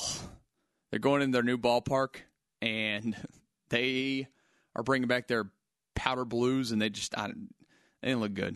[0.90, 2.16] They're going in their new ballpark,
[2.60, 3.16] and
[3.70, 4.28] they
[4.76, 5.52] are bringing back their
[5.94, 8.56] powder blues, and they just I, they didn't look good.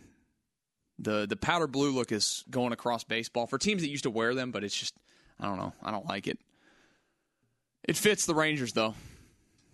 [0.97, 4.34] the The powder blue look is going across baseball for teams that used to wear
[4.34, 4.95] them, but it's just
[5.39, 5.73] I don't know.
[5.84, 6.39] I don't like it.
[7.84, 8.95] It fits the Rangers though.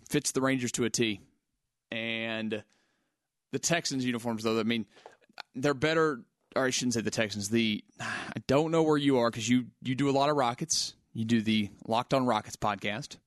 [0.09, 1.21] Fits the Rangers to a T,
[1.91, 2.63] and
[3.51, 4.59] the Texans uniforms though.
[4.59, 4.85] I mean,
[5.55, 6.21] they're better.
[6.55, 7.49] Or I shouldn't say the Texans.
[7.49, 10.95] The I don't know where you are because you you do a lot of Rockets.
[11.13, 13.17] You do the Locked On Rockets podcast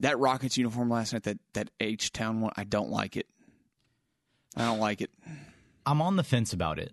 [0.00, 3.26] that Rockets uniform last night, that that H Town one, I don't like it.
[4.56, 5.10] I don't like it.
[5.84, 6.92] I'm on the fence about it.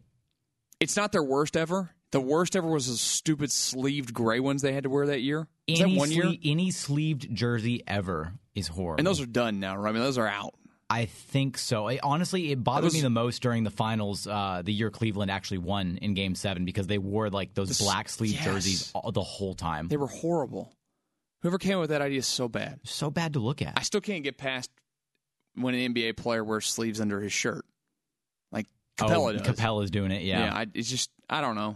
[0.79, 1.91] It's not their worst ever.
[2.13, 5.47] The worst ever was the stupid sleeved gray ones they had to wear that year.
[5.65, 6.26] Is any that one year?
[6.26, 8.99] sle- any sleeved jersey ever is horrible.
[8.99, 9.89] And those are done now, right?
[9.89, 10.54] I mean, those are out.
[10.91, 11.89] I think so.
[11.89, 15.32] I, honestly, it bothered was- me the most during the finals, uh, the year Cleveland
[15.32, 18.43] actually won in Game Seven because they wore like those black sleeve yes.
[18.43, 19.88] jerseys all, the whole time.
[19.88, 20.71] They were horrible.
[21.41, 22.80] Whoever came up with that idea is so bad.
[22.84, 23.73] so bad to look at.
[23.76, 24.69] I still can't get past
[25.56, 27.65] when an NBA player wears sleeves under his shirt,
[28.52, 28.67] like
[28.99, 29.41] Capela oh, does.
[29.41, 30.21] Capela's doing it.
[30.21, 30.54] Yeah.
[30.54, 31.76] I, it's just I don't know.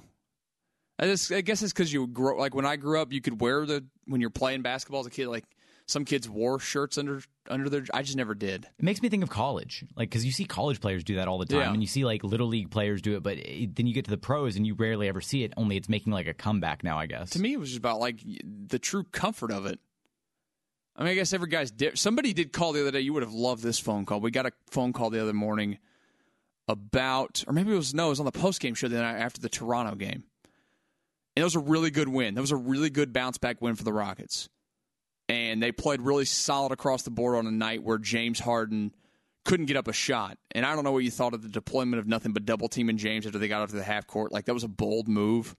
[0.99, 3.39] I just I guess it's because you grow like when I grew up, you could
[3.41, 5.27] wear the when you're playing basketball as a kid.
[5.27, 5.45] Like
[5.85, 7.83] some kids wore shirts under under their.
[7.93, 8.65] I just never did.
[8.77, 11.37] It makes me think of college, like because you see college players do that all
[11.37, 11.71] the time, Yeah.
[11.71, 14.11] and you see like little league players do it, but it, then you get to
[14.11, 15.53] the pros and you rarely ever see it.
[15.55, 17.29] Only it's making like a comeback now, I guess.
[17.31, 18.19] To me, it was just about like
[18.67, 19.79] the true comfort of it.
[20.95, 23.01] I mean, I guess every guy's di- somebody did call the other day.
[23.01, 24.19] You would have loved this phone call.
[24.19, 25.77] We got a phone call the other morning
[26.67, 29.17] about, or maybe it was no, it was on the post game show the night
[29.19, 30.23] after the Toronto game,
[31.37, 32.33] and it was a really good win.
[32.33, 34.49] That was a really good bounce back win for the Rockets,
[35.29, 38.91] and they played really solid across the board on a night where James Harden
[39.45, 40.39] couldn't get up a shot.
[40.51, 42.97] And I don't know what you thought of the deployment of nothing but double teaming
[42.97, 44.31] James after they got up to the half court.
[44.31, 45.55] Like that was a bold move,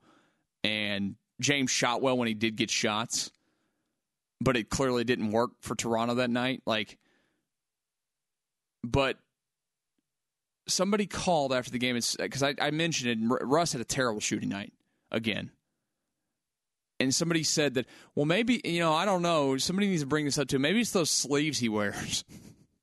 [0.65, 3.31] and James shot well when he did get shots
[4.41, 6.63] but it clearly didn't work for Toronto that night.
[6.67, 6.99] Like,
[8.85, 9.19] but
[10.69, 13.45] somebody called after the game because I, I mentioned it.
[13.45, 14.73] Russ had a terrible shooting night
[15.11, 15.51] again,
[17.01, 17.87] and somebody said that.
[18.15, 19.57] Well, maybe you know I don't know.
[19.57, 20.59] Somebody needs to bring this up too.
[20.59, 22.25] Maybe it's those sleeves he wears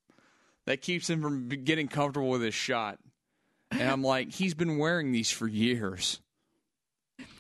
[0.65, 2.99] that keeps him from getting comfortable with his shot.
[3.71, 6.21] And I'm like, he's been wearing these for years.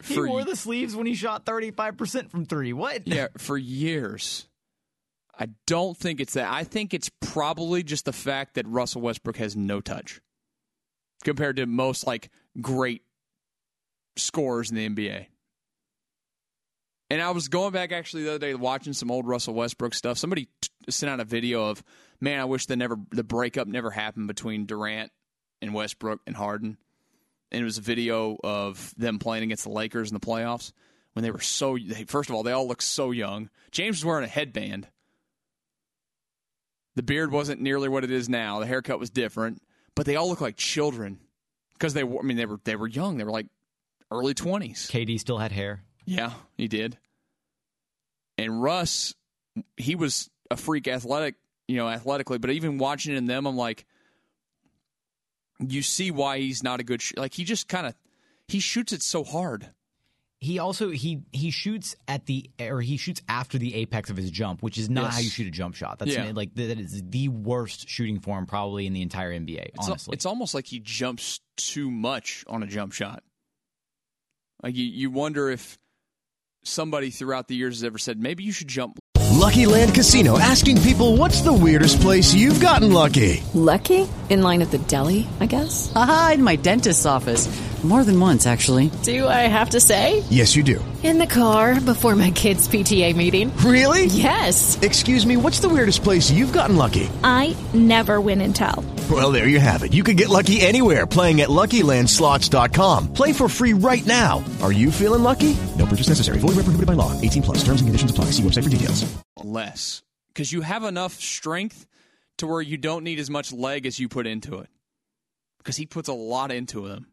[0.03, 2.73] he For wore the sleeves when he shot thirty five percent from three.
[2.73, 3.07] What?
[3.07, 4.47] Yeah, for years.
[5.37, 6.51] I don't think it's that.
[6.51, 10.21] I think it's probably just the fact that Russell Westbrook has no touch
[11.25, 12.29] compared to most like
[12.61, 13.01] great
[14.15, 15.25] scorers in the NBA.
[17.09, 20.17] And I was going back actually the other day watching some old Russell Westbrook stuff.
[20.17, 21.83] Somebody t- sent out a video of,
[22.19, 25.11] man, I wish the never the breakup never happened between Durant
[25.61, 26.77] and Westbrook and Harden.
[27.51, 30.71] And it was a video of them playing against the Lakers in the playoffs.
[31.13, 31.77] when they were so.
[31.77, 33.49] They, first of all, they all looked so young.
[33.71, 34.87] James was wearing a headband.
[36.95, 38.59] The beard wasn't nearly what it is now.
[38.59, 39.61] The haircut was different,
[39.95, 41.19] but they all looked like children
[41.73, 42.19] because they were.
[42.19, 43.17] I mean, they were they were young.
[43.17, 43.47] They were like
[44.11, 44.89] early twenties.
[44.91, 45.83] KD still had hair.
[46.05, 46.97] Yeah, he did.
[48.37, 49.13] And Russ,
[49.77, 51.35] he was a freak athletic,
[51.67, 52.37] you know, athletically.
[52.37, 53.85] But even watching it in them, I'm like,
[55.59, 57.01] you see why he's not a good.
[57.01, 57.95] Sh- like he just kind of
[58.47, 59.71] he shoots it so hard.
[60.41, 64.29] He also he he shoots at the or he shoots after the apex of his
[64.29, 65.13] jump, which is not Yes.
[65.13, 65.97] how you shoot a jump shot.
[65.97, 66.31] That's Yeah.
[66.35, 69.69] like that is the worst shooting form probably in the entire NBA.
[69.73, 73.23] It's, al- honestly, it's almost like he jumps too much on a jump shot.
[74.61, 75.77] Like you, you wonder if
[76.65, 78.99] somebody throughout the years has ever said maybe you should jump.
[79.31, 83.43] Lucky Land Casino asking people what's the weirdest place you've gotten lucky?
[83.53, 84.07] Lucky?
[84.29, 85.91] In line at the deli, I guess?
[85.95, 87.47] Aha, in my dentist's office.
[87.83, 88.89] More than once, actually.
[89.03, 90.23] Do I have to say?
[90.31, 90.83] Yes, you do.
[91.03, 93.55] In the car before my kids' PTA meeting.
[93.57, 94.05] Really?
[94.05, 94.81] Yes.
[94.81, 97.07] Excuse me, what's the weirdest place you've gotten lucky?
[97.23, 98.83] I never win and tell.
[99.11, 99.93] Well, there you have it.
[99.93, 103.13] You can get lucky anywhere playing at LuckyLandSlots.com.
[103.13, 104.43] Play for free right now.
[104.63, 105.55] Are you feeling lucky?
[105.77, 106.39] No purchase necessary.
[106.39, 107.11] Void where prohibited by law.
[107.21, 107.57] 18 plus.
[107.59, 108.25] Terms and conditions apply.
[108.31, 109.05] See website for details.
[109.43, 111.85] less because you have enough strength
[112.39, 114.69] to where you don't need as much leg as you put into it
[115.59, 117.07] because he puts a lot into them.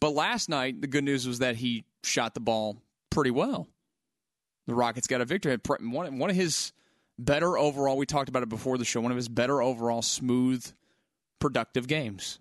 [0.00, 2.76] But last night, the good news was that he shot the ball
[3.10, 3.68] pretty well.
[4.66, 5.56] The Rockets got a victory.
[5.80, 6.72] One, one of his
[7.18, 10.66] better overall, we talked about it before the show, one of his better overall smooth,
[11.40, 12.38] productive games.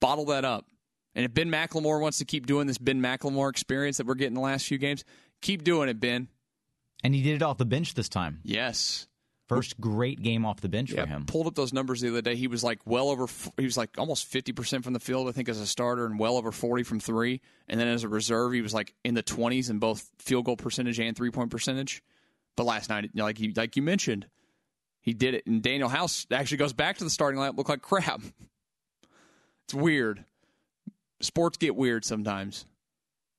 [0.00, 0.66] Bottle that up.
[1.14, 4.34] And if Ben McLemore wants to keep doing this Ben McLemore experience that we're getting
[4.34, 5.04] the last few games,
[5.40, 6.28] keep doing it, Ben.
[7.02, 8.40] and he did it off the bench this time.
[8.42, 9.06] Yes.
[9.48, 11.26] First great game off the bench Yeah, for him.
[11.26, 12.34] pulled up those numbers the other day.
[12.34, 13.26] He was like well over.
[13.58, 16.18] He was like almost fifty percent from the field, I think, as a starter, and
[16.18, 17.42] well over forty from three.
[17.68, 20.56] And then as a reserve, he was like in the twenties in both field goal
[20.56, 22.02] percentage and three point percentage.
[22.56, 24.26] But last night, like you like you mentioned,
[25.02, 25.46] he did it.
[25.46, 27.56] And Danuel House actually goes back to the starting lineup.
[27.58, 28.20] Looked like crap.
[29.66, 30.24] It's weird.
[31.20, 32.66] Sports get weird sometimes.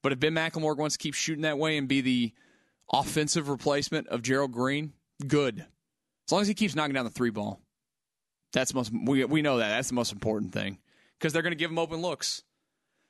[0.02, 2.34] But if Ben McLemore wants to keep shooting that way and be the
[2.92, 4.94] offensive replacement of Gerald Green,
[5.28, 5.66] good.
[6.28, 7.60] As long as he keeps knocking down the three ball.
[8.54, 9.70] That's most we we know that.
[9.70, 10.80] That's the most important thing.
[11.20, 12.44] Because they're going to give him open looks.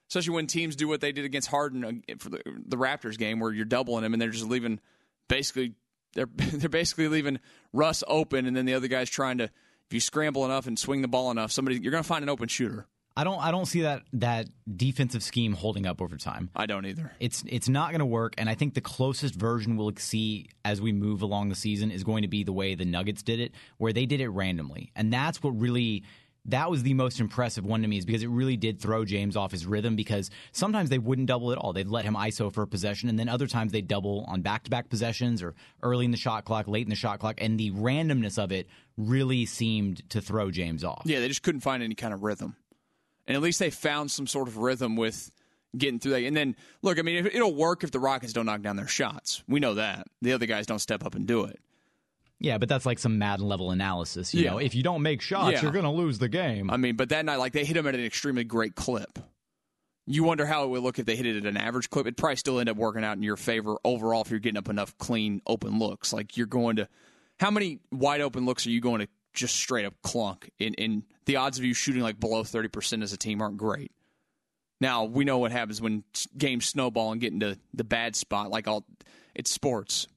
[0.09, 3.39] Especially when teams do what they did against Harden uh, for the, the Raptors game
[3.39, 4.79] where you're doubling him and they're just leaving
[5.27, 5.73] basically
[6.13, 7.39] they're they're basically leaving
[7.73, 11.01] Russ open and then the other guy's trying to if you scramble enough and swing
[11.01, 12.87] the ball enough, somebody you're going to find an open shooter.
[13.17, 16.49] I don't I don't see that that defensive scheme holding up over time.
[16.55, 17.11] I don't either.
[17.19, 20.81] It's it's not going to work, and I think the closest version we'll see as
[20.81, 23.53] we move along the season is going to be the way the Nuggets did it,
[23.77, 26.03] where they did it randomly, and that's what really
[26.47, 29.35] that was the most impressive one to me is because it really did throw James
[29.35, 31.73] off his rhythm because sometimes they wouldn't double at all.
[31.73, 34.63] They'd let him ISO for a possession, and then other times they'd double on back
[34.65, 37.59] to back possessions or early in the shot clock, late in the shot clock, and
[37.59, 41.01] the randomness of it really seemed to throw James off.
[41.05, 42.55] Yeah, they just couldn't find any kind of rhythm.
[43.27, 45.31] And at least they found some sort of rhythm with
[45.77, 46.23] getting through that.
[46.23, 49.43] And then, look, I mean, it'll work if the Rockets don't knock down their shots.
[49.47, 50.07] We know that.
[50.21, 51.59] The other guys don't step up and do it.
[52.39, 54.33] Yeah, but that's like some Madden level analysis.
[54.33, 54.51] You Yeah.
[54.51, 55.61] know, if you don't make shots, Yeah.
[55.63, 56.69] you're going to lose the game.
[56.69, 59.19] I mean, but that night, like, they hit him at an extremely great clip.
[60.05, 62.05] You wonder how it would look if they hit it at an average clip.
[62.05, 64.69] It'd probably still end up working out in your favor overall if you're getting up
[64.69, 66.13] enough clean, open looks.
[66.13, 66.87] Like, you're going to.
[67.39, 70.51] How many wide open looks are you going to just straight up clunk?
[70.59, 73.91] In, in the odds of you shooting like below 30% as a team aren't great.
[74.81, 76.03] Now, we know what happens when
[76.37, 78.49] games snowball and get into the bad spot.
[78.49, 78.85] Like, all,
[79.33, 80.07] it's sports.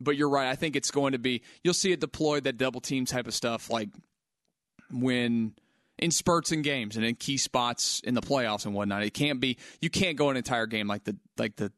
[0.00, 0.48] But you're right.
[0.48, 3.34] I think it's going to be, you'll see it deployed, that double team type of
[3.34, 3.88] stuff, like
[4.90, 5.54] when
[5.98, 9.02] in spurts in games and in key spots in the playoffs and whatnot.
[9.02, 11.72] It can't be, you can't go an entire game like the, like the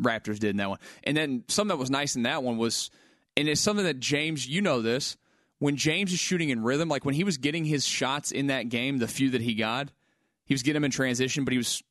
[0.00, 0.78] Raptors did in that one.
[1.04, 2.90] And then something that was nice in that one was,
[3.36, 5.16] and it's something that James, you know this,
[5.58, 8.68] when James is shooting in rhythm, like when he was getting his shots in that
[8.68, 9.90] game, the few that he got,
[10.44, 11.82] he was getting them in transition, but he was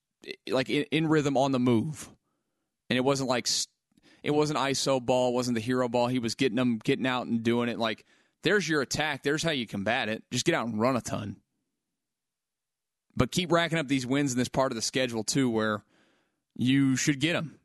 [0.50, 2.10] like in, in rhythm on the move.
[2.90, 3.48] And it wasn't like,
[4.24, 6.08] it wasn't ISO ball, wasn't the hero ball.
[6.08, 7.80] He was getting them, getting out and doing it.
[7.80, 8.06] Like,
[8.44, 9.24] there's your attack.
[9.24, 10.24] There's how you combat it.
[10.32, 11.38] Just get out and run a ton.
[13.16, 15.84] But keep racking up these wins in this part of the schedule, too, where
[16.56, 17.60] you should get them.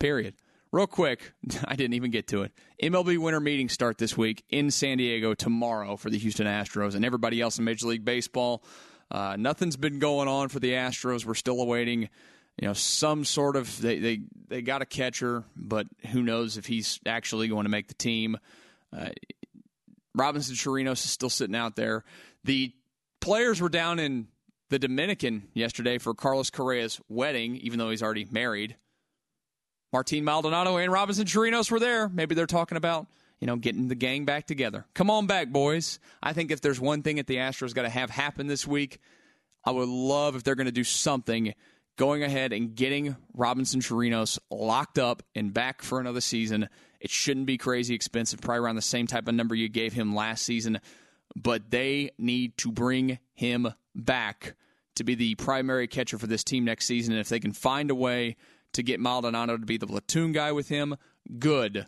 [0.00, 0.34] Period.
[0.72, 1.32] Real quick,
[1.66, 2.52] I didn't even get to it.
[2.82, 7.04] MLB winter meetings start this week in San Diego tomorrow for the Houston Astros and
[7.04, 8.64] everybody else in Major League Baseball.
[9.10, 11.26] Uh, nothing's been going on for the Astros.
[11.26, 12.08] We're still awaiting,
[12.58, 16.64] you know, some sort of they they they got a catcher, but who knows if
[16.64, 18.38] he's actually going to make the team.
[18.96, 19.10] Uh,
[20.14, 22.02] Robinson Chirinos is still sitting out there.
[22.44, 22.72] The
[23.20, 24.28] players were down in
[24.70, 28.76] the Dominican yesterday for Carlos Correa's wedding, even though he's already married.
[29.92, 32.08] Martin Maldonado and Robinson Chirinos were there.
[32.08, 33.06] Maybe they're talking about,
[33.40, 34.86] you know, getting the gang back together.
[34.94, 35.98] Come on back, boys.
[36.22, 38.98] I think if there's one thing that the Astros got to have happen this week,
[39.64, 41.54] I would love if they're going to do something
[41.96, 46.68] going ahead and getting Robinson Chirinos locked up and back for another season.
[47.00, 50.14] It shouldn't be crazy expensive, probably around the same type of number you gave him
[50.14, 50.80] last season,
[51.36, 54.54] but they need to bring him back
[54.94, 57.12] to be the primary catcher for this team next season.
[57.12, 58.36] And if they can find a way
[58.74, 60.96] to get Maldonado to be the platoon guy with him,
[61.38, 61.86] good.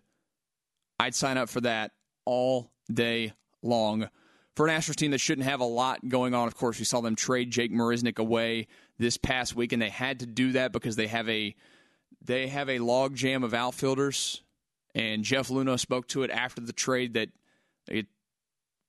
[0.99, 1.93] I'd sign up for that
[2.24, 3.32] all day
[3.62, 4.09] long.
[4.57, 7.01] For an Astros team that shouldn't have a lot going on, of course, we saw
[7.01, 8.68] them trade Jake Marisnick away
[8.99, 11.57] this past week, and they had to do that because they have a
[12.24, 14.43] they have a log jam of outfielders.
[14.95, 17.30] And Jeff Luhnow spoke to it after the trade that
[17.89, 18.07] it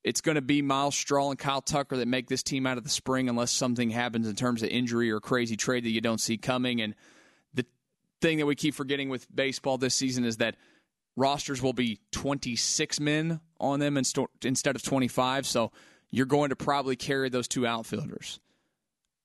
[0.04, 2.84] it's going to be Myles Straw and Kyle Tucker that make this team out of
[2.84, 6.22] the spring unless something happens in terms of injury or crazy trade that you don't
[6.22, 6.80] see coming.
[6.80, 6.94] And
[8.22, 10.56] thing that we keep forgetting with baseball this season is that
[11.16, 15.46] rosters will be 26 men on them instead of 25.
[15.48, 15.72] So
[16.12, 18.40] you're going to probably carry those two outfielders.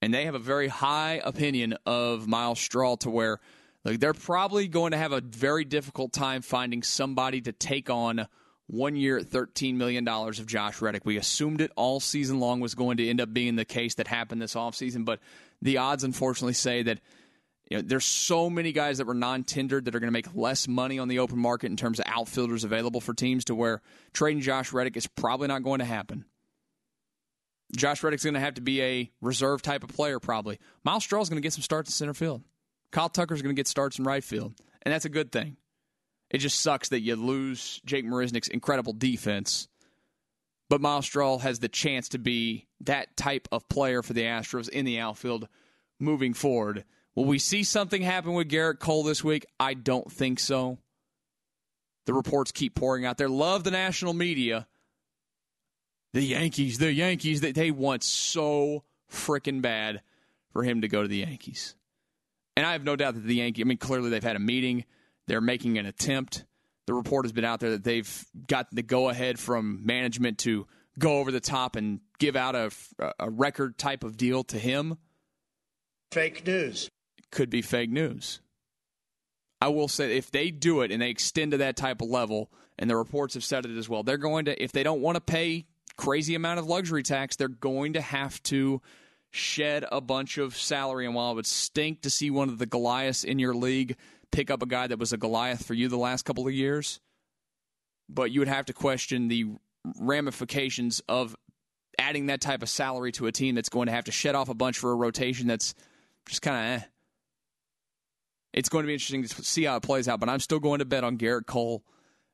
[0.03, 3.38] And they have a very high opinion of Myles Straw to where
[3.84, 8.26] like they're probably going to have a very difficult time finding somebody to take on
[8.66, 11.05] one year at $13 million of Josh Reddick.
[11.05, 14.07] We assumed it all season long was going to end up being the case that
[14.07, 15.18] happened this offseason, but
[15.61, 17.01] the odds unfortunately say that
[17.71, 20.66] you know, there's so many guys that were non-tendered that are going to make less
[20.66, 23.81] money on the open market in terms of outfielders available for teams to where
[24.12, 26.25] trading Josh Reddick is probably not going to happen.
[27.77, 30.59] Josh Reddick's going to have to be a reserve type of player probably.
[30.85, 32.43] Myles Straw is going to get some starts in center field.
[32.91, 35.57] Kyle Tucker's going to get starts in right field, and that's a good thing.
[36.29, 39.68] It just sucks that you lose Jake Marisnick's incredible defense.
[40.68, 44.68] But Myles Straw has the chance to be that type of player for the Astros
[44.68, 45.49] in the outfield
[45.99, 46.85] moving forward.
[47.21, 49.45] Will we see something happen with Gerrit Cole this week?
[49.61, 50.79] I don't think so.
[52.07, 53.29] The reports keep pouring out there.
[53.29, 54.66] Love the national media.
[56.14, 60.01] The Yankees, the Yankees, they, they want so freaking bad
[60.55, 61.75] for him to go to the Yankees.
[62.57, 64.87] And I have no doubt that the Yankees, I mean, clearly they've had a meeting.
[65.27, 66.47] They're making an attempt.
[66.87, 70.66] The report has been out there that they've got the go ahead from management to
[70.99, 72.71] go over the top and give out a,
[73.18, 74.97] a record type of deal to him.
[76.12, 76.89] Fake news.
[77.33, 78.41] Could be fake news.
[79.61, 82.51] I will say if they do it and they extend to that type of level,
[82.78, 85.16] and the reports have said it as well, they're going to, if they don't want
[85.16, 85.66] to pay
[85.97, 88.81] crazy amount of luxury tax, they're going to have to
[89.31, 91.05] shed a bunch of salary.
[91.05, 93.97] And while it would stink to see one of the Goliaths in your league
[94.33, 97.01] pick up a guy that was a Goliath for you the last couple of years,
[98.09, 99.47] but you would have to question the
[99.99, 101.37] ramifications of
[101.99, 104.49] adding that type of salary to a team that's going to have to shed off
[104.49, 105.74] a bunch for a rotation that's
[106.26, 106.87] just kind of eh.
[108.53, 110.81] It's going to be interesting to see how it plays out, but I'm still going
[110.81, 111.85] to bet on Gerrit Cole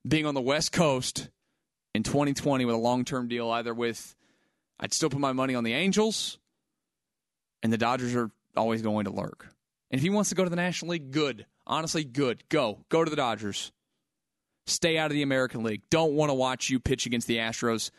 [0.07, 1.29] being on the West Coast
[1.95, 4.14] in 2020 with a long term deal, either with,
[4.81, 6.39] I'd still put my money on the Angels,
[7.62, 9.49] and the Dodgers are always going to lurk.
[9.91, 11.47] And if he wants to go to the National League, good.
[11.67, 12.49] Honestly, good.
[12.49, 12.85] Go.
[12.89, 13.73] Go to the Dodgers.
[14.67, 15.83] Stay out of the American League.
[15.91, 17.91] Don't want to watch you pitch against the Astros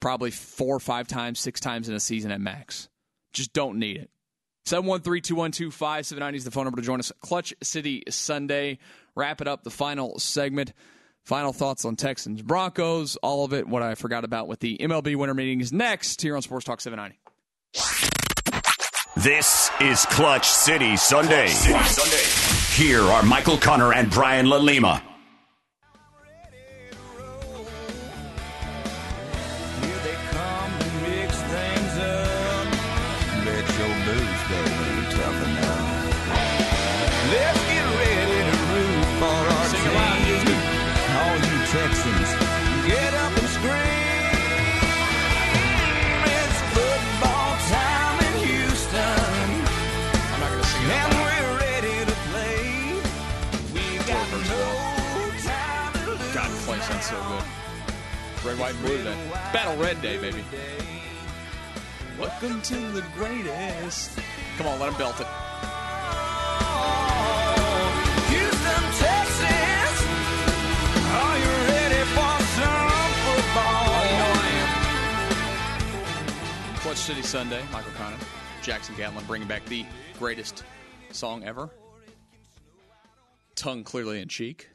[0.00, 2.88] probably four or five times, six times in a season at max.
[3.32, 4.10] Just don't need it.
[4.66, 7.12] 713-212-5790 is the phone number to join us.
[7.20, 8.78] Clutch City Sunday.
[9.14, 10.72] Wrap it up, the final segment.
[11.24, 13.68] Final thoughts on Texans, Broncos, all of it.
[13.68, 17.18] What I forgot about with the MLB winter meetings next here on Sports Talk 790.
[19.16, 21.48] This is Clutch City Sunday.
[21.48, 22.82] Clutch City Sunday.
[22.82, 25.02] Here are Michael Connor and Brian LaLima.
[58.44, 59.30] Red, white, and blue today.
[59.52, 60.42] Battle Red Day, baby.
[62.18, 64.18] Welcome to the greatest.
[64.56, 65.26] Come on, let him belt it.
[68.30, 70.06] Houston, Texas.
[71.12, 73.84] Are you ready for some football?
[73.92, 74.48] Oh, You know I
[76.72, 76.76] am.
[76.80, 78.16] Clutch City Sunday, Michael Connor,
[78.62, 79.84] Jackson Gatlin bringing back the
[80.18, 80.64] greatest
[81.12, 81.68] song ever.
[83.54, 84.68] Tongue clearly in cheek.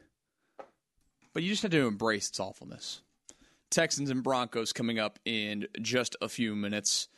[1.34, 3.02] But you just have to embrace its awfulness.
[3.70, 7.08] Texans and Broncos coming up in just a few minutes.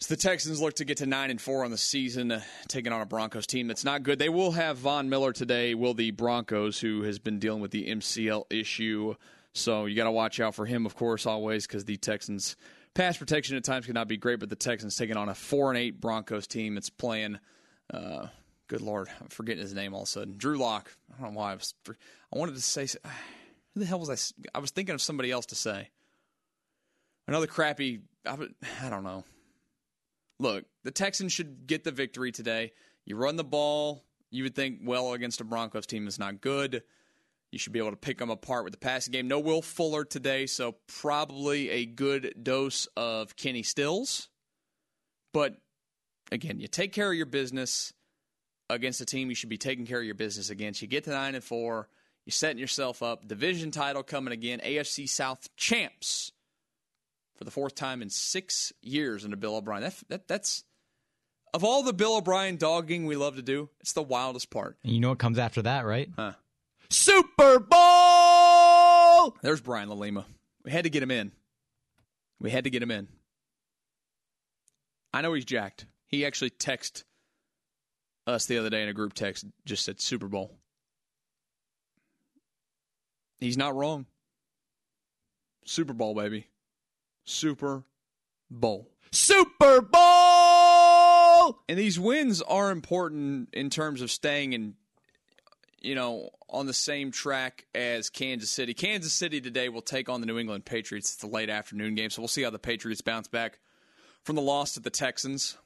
[0.00, 3.00] So the Texans look to get to nine and four on the season, taking on
[3.00, 4.18] a Broncos team that's not good.
[4.18, 5.74] They will have Von Miller today.
[5.74, 9.14] Will the Broncos, who has been dealing with the MCL issue,
[9.54, 12.56] so you got to watch out for him, of course, always because the Texans
[12.92, 14.40] pass protection at times cannot be great.
[14.40, 17.38] But the Texans taking on a four and eight Broncos team that's playing.
[17.92, 18.26] Uh,
[18.66, 20.34] good lord, I'm forgetting his name all of a sudden.
[20.36, 20.90] Drew Lock.
[21.16, 21.72] I don't know why I was.
[21.88, 22.88] I wanted to say.
[23.74, 24.56] Who the hell was I?
[24.56, 25.90] I was thinking of somebody else to say.
[27.26, 28.00] Another crappy.
[28.26, 28.36] I,
[28.82, 29.24] I don't know.
[30.38, 32.72] Look, the Texans should get the victory today.
[33.04, 34.04] You run the ball.
[34.30, 36.82] You would think well against a Broncos team is not good.
[37.52, 39.28] You should be able to pick them apart with the passing game.
[39.28, 44.28] No Will Fuller today, so probably a good dose of Kenny Stills.
[45.32, 45.56] But
[46.32, 47.92] again, you take care of your business
[48.68, 50.82] against a team you should be taking care of your business against.
[50.82, 51.88] You get to nine and four.
[52.24, 53.28] You're setting yourself up.
[53.28, 54.60] Division title coming again.
[54.64, 56.32] AFC South champs
[57.36, 59.82] for the fourth time in six years under Bill O'Brien.
[59.82, 60.64] That, that, that's
[61.52, 64.78] of all the Bill O'Brien dogging we love to do, it's the wildest part.
[64.82, 66.08] And you know what comes after that, right?
[66.16, 66.32] Huh.
[66.90, 69.36] Super Bowl!
[69.42, 70.24] There's Brian LaLima.
[70.64, 71.32] We had to get him in.
[72.40, 73.08] We had to get him in.
[75.12, 75.86] I know he's jacked.
[76.06, 77.04] He actually texted
[78.26, 80.56] us the other day in a group text, just said Super Bowl.
[83.44, 84.06] He's not wrong.
[85.66, 86.46] Super Bowl, baby.
[87.24, 87.84] Super
[88.50, 88.88] Bowl.
[89.10, 91.62] Super Bowl!
[91.68, 94.74] And these wins are important in terms of staying in,
[95.82, 98.72] you know, on the same track as Kansas City.
[98.72, 101.12] Kansas City today will take on the New England Patriots.
[101.12, 103.58] It's a late afternoon game, so we'll see how the Patriots bounce back
[104.22, 105.58] from the loss to the Texans.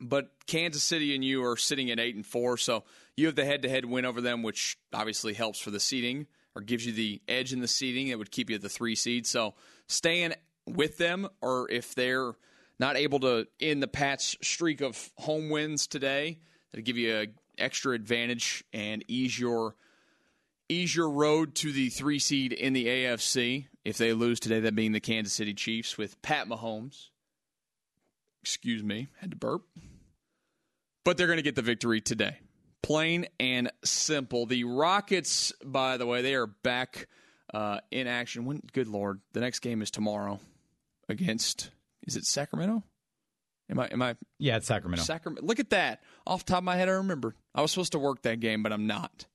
[0.00, 2.84] But Kansas City and you are sitting at eight and four, so
[3.16, 6.86] you have the head-to-head win over them, which obviously helps for the seeding or gives
[6.86, 8.08] you the edge in the seeding.
[8.08, 9.26] It would keep you at the three seed.
[9.26, 9.54] So
[9.88, 10.34] staying
[10.66, 12.32] with them, or if they're
[12.78, 16.38] not able to end the Pats' streak of home wins today,
[16.72, 19.76] that'll give you an extra advantage and ease your
[20.68, 23.66] ease your road to the three seed in the AFC.
[23.84, 27.10] If they lose today, that being the Kansas City Chiefs with Pat Mahomes.
[28.46, 29.62] Excuse me, had to burp.
[31.04, 32.38] But they're going to get the victory today.
[32.80, 34.46] Plain and simple.
[34.46, 37.08] The Rockets, by the way, they are back
[37.52, 38.44] uh, in action.
[38.44, 40.38] When, good lord, the next game is tomorrow
[41.08, 41.72] against.
[42.06, 42.84] Is it Sacramento?
[43.68, 43.88] Am I?
[43.88, 44.14] Am I?
[44.38, 45.02] Yeah, it's Sacramento.
[45.02, 45.44] Sacramento.
[45.44, 46.04] Look at that.
[46.24, 47.34] Off the top of my head, I remember.
[47.52, 49.26] I was supposed to work that game, but I'm not.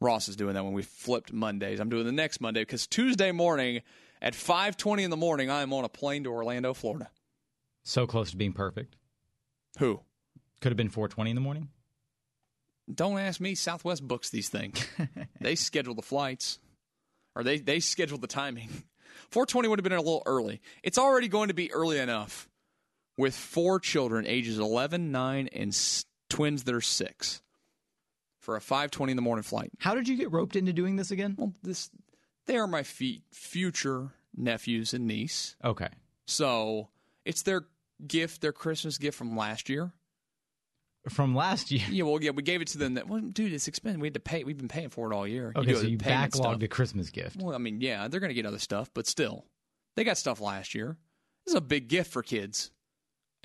[0.00, 1.78] Ross is doing that when we flipped Mondays.
[1.78, 3.82] I'm doing the next Monday because Tuesday morning
[4.22, 7.10] at 5:20 in the morning, I am on a plane to Orlando, Florida.
[7.88, 8.96] So close to being perfect.
[9.78, 10.00] Who?
[10.60, 11.68] Could have been 4:20 in the morning.
[12.92, 13.54] Don't ask me.
[13.54, 14.84] Southwest books these things.
[15.40, 16.58] they schedule the flights,
[17.36, 18.70] or they they schedule the timing.
[19.30, 20.60] 4:20 would have been a little early.
[20.82, 22.48] It's already going to be early enough
[23.16, 27.40] with four children, ages 11, 9, and s- twins that are six,
[28.40, 29.70] for a 5:20 in the morning flight.
[29.78, 31.36] How did you get roped into doing this again?
[31.38, 31.88] Well, this
[32.46, 35.54] they are my fe- future nephews and niece.
[35.64, 35.88] Okay.
[36.26, 36.88] So
[37.24, 37.66] it's their
[38.04, 39.92] gift, their Christmas gift from last year.
[41.08, 41.84] From last year.
[41.88, 42.94] Yeah, well, yeah, we gave it to them.
[42.94, 44.00] That well, dude, it's expensive.
[44.00, 44.42] We had to pay.
[44.42, 45.52] We've been paying for it all year.
[45.54, 47.36] Okay, do so you backlogged a Christmas gift.
[47.40, 49.44] Well, I mean, yeah, they're going to get other stuff, but still,
[49.94, 50.96] they got stuff last year.
[51.44, 52.72] This is a big gift for kids.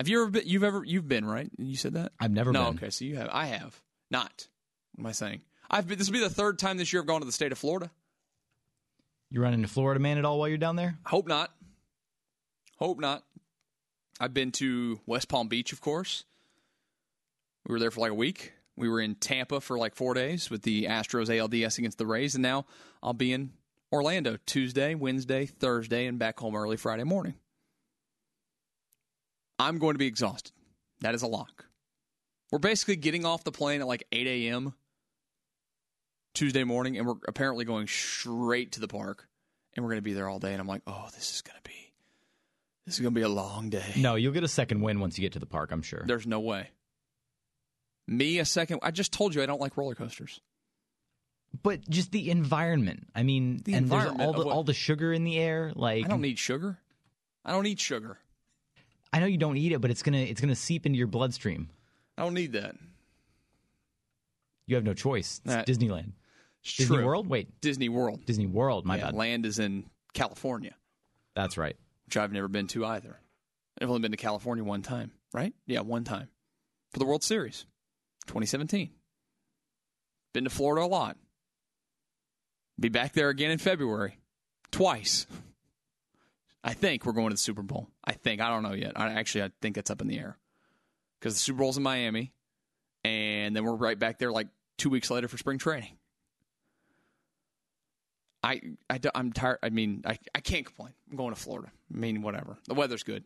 [0.00, 0.42] Have you ever been?
[0.44, 0.82] You've ever?
[0.84, 1.48] You've been right?
[1.56, 2.10] You said that.
[2.18, 2.60] I've never been.
[2.60, 2.78] no, been.
[2.78, 3.28] okay, so you have.
[3.30, 3.80] I have
[4.10, 4.48] not.
[4.94, 5.42] What am I saying?
[5.70, 5.98] I've been.
[5.98, 7.92] This will be the third time this year I've gone to the state of Florida.
[9.30, 10.98] You run into Florida man at all while you're down there?
[11.06, 11.50] Hope not.
[12.76, 13.22] Hope not.
[14.22, 16.22] I've been to West Palm Beach, of course.
[17.66, 18.52] We were there for like a week.
[18.76, 22.36] We were in Tampa for like four days with the Astros ALDS against the Rays,
[22.36, 22.64] and now
[23.02, 23.50] I'll be in
[23.92, 27.34] Orlando Tuesday, Wednesday, Thursday, and back home early Friday morning.
[29.58, 30.52] I'm going to be exhausted.
[31.00, 31.64] That is a lock.
[32.52, 34.74] We're basically getting off the plane at like 8 a.m.
[36.32, 39.26] Tuesday morning, and we're apparently going straight to the park,
[39.74, 40.52] and we're going to be there all day.
[40.52, 41.91] And I'm like, oh, this is going to be,
[42.86, 43.92] this is going to be a long day.
[43.96, 46.02] No, you'll get a second win once you get to the park, I'm sure.
[46.06, 46.70] There's no way.
[48.08, 48.80] Me a second.
[48.82, 50.40] I just told you I don't like roller coasters.
[51.62, 53.06] But just the environment.
[53.14, 55.70] I mean, The and there's all the all the sugar in the air.
[55.76, 56.78] Like I don't need sugar.
[57.44, 58.18] I don't eat sugar.
[59.12, 61.68] I know you don't eat it, but it's gonna it's gonna seep into your bloodstream.
[62.16, 62.74] I don't need that.
[64.66, 65.40] You have no choice.
[65.44, 66.12] It's That- Disneyland.
[66.64, 67.04] It's Disney true.
[67.06, 67.26] World?
[67.26, 67.60] Wait.
[67.60, 68.24] Disney World.
[68.24, 69.14] Disney World, my yeah, bad.
[69.14, 70.74] Land is in California,
[71.34, 71.76] That's right.
[72.12, 73.18] Which I've never been to either.
[73.80, 75.54] I've only been to California one time, right?
[75.66, 76.28] Yeah, one time
[76.92, 77.64] for the World Series,
[78.26, 78.90] 2017.
[80.34, 81.16] Been to Florida a lot.
[82.78, 84.18] Be back there again in February,
[84.70, 85.26] twice.
[86.62, 87.88] I think we're going to the Super Bowl.
[88.04, 88.42] I think.
[88.42, 88.92] I don't know yet.
[88.94, 90.36] I actually I think that's up in the air
[91.18, 92.34] because the Super Bowl's in Miami,
[93.04, 95.96] and then we're right back there like two weeks later for spring training.
[98.42, 99.58] I, I am tired.
[99.62, 100.92] I mean, I, I can't complain.
[101.10, 101.70] I'm going to Florida.
[101.94, 102.58] I mean, whatever.
[102.66, 103.24] The weather's good.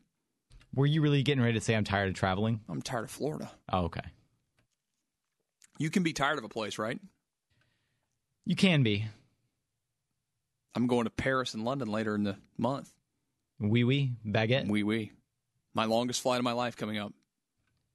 [0.74, 2.60] Were you really getting ready to say I'm tired of traveling?
[2.68, 3.50] I'm tired of Florida.
[3.72, 4.02] Oh, okay.
[5.78, 7.00] You can be tired of a place, right?
[8.44, 9.06] You can be.
[10.74, 12.92] I'm going to Paris and London later in the month.
[13.58, 14.68] Wee wee baguette.
[14.68, 15.12] Wee wee.
[15.72, 17.12] My longest flight of my life coming up.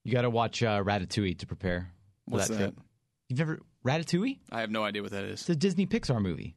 [0.03, 1.91] You got to watch uh, Ratatouille to prepare.
[2.25, 2.73] What's that, that?
[3.29, 4.39] You've never Ratatouille?
[4.51, 5.41] I have no idea what that is.
[5.41, 6.55] It's a Disney Pixar movie.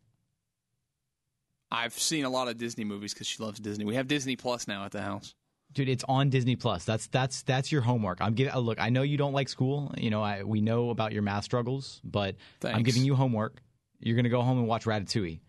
[1.74, 3.84] I've seen a lot of Disney movies because she loves Disney.
[3.84, 5.34] We have Disney Plus now at the house.
[5.72, 6.84] Dude, it's on Disney Plus.
[6.84, 8.18] That's that's that's your homework.
[8.20, 8.54] I'm giving.
[8.54, 9.92] Look, I know you don't like school.
[9.98, 13.60] You know, I we know about your math struggles, but I'm giving you homework.
[13.98, 15.40] You're gonna go home and watch Ratatouille.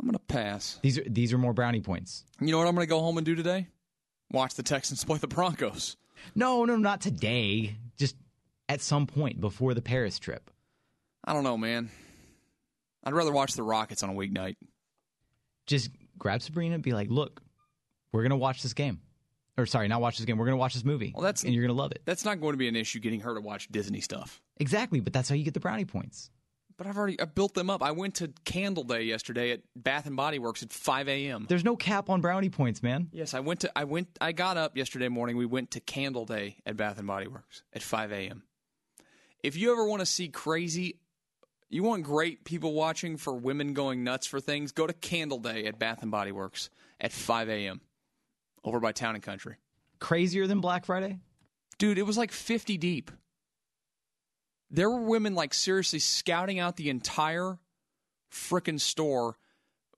[0.00, 0.80] I'm gonna pass.
[0.82, 2.24] These are these are more brownie points.
[2.40, 3.68] You know what I'm gonna go home and do today?
[4.32, 5.96] Watch the Texans play the Broncos.
[6.34, 7.76] No, no, not today.
[7.96, 8.16] Just
[8.68, 10.50] at some point before the Paris trip.
[11.24, 11.90] I don't know, man.
[13.04, 14.56] I'd rather watch the Rockets on a weeknight.
[15.66, 17.42] Just grab Sabrina and be like, "Look,
[18.12, 19.00] we're gonna watch this game."
[19.56, 20.36] Or sorry, not watch this game.
[20.36, 21.12] We're gonna watch this movie.
[21.14, 22.02] Well, that's and you're gonna love it.
[22.04, 24.42] That's not going to be an issue getting her to watch Disney stuff.
[24.56, 26.30] Exactly, but that's how you get the brownie points.
[26.76, 27.82] But I've already I built them up.
[27.82, 31.46] I went to Candle Day yesterday at Bath and Body Works at 5 a.m.
[31.48, 33.08] There's no cap on brownie points, man.
[33.12, 35.36] Yes, I went to I went I got up yesterday morning.
[35.36, 38.42] We went to Candle Day at Bath and Body Works at 5 a.m.
[39.42, 40.98] If you ever want to see crazy,
[41.74, 45.66] you want great people watching for women going nuts for things, go to Candle Day
[45.66, 46.70] at Bath and Body Works
[47.00, 47.80] at 5 a.m.
[48.62, 49.56] over by Town and Country.
[49.98, 51.18] Crazier than Black Friday?
[51.78, 53.10] Dude, it was like 50 deep.
[54.70, 57.58] There were women like seriously scouting out the entire
[58.32, 59.36] frickin' store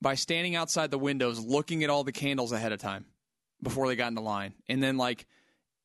[0.00, 3.04] by standing outside the windows looking at all the candles ahead of time
[3.62, 4.54] before they got in the line.
[4.66, 5.26] And then like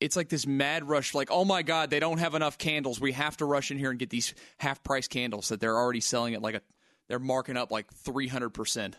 [0.01, 2.99] it's like this mad rush like oh my god, they don't have enough candles.
[2.99, 6.01] We have to rush in here and get these half price candles that they're already
[6.01, 6.61] selling at like a
[7.07, 8.93] they're marking up like 300%.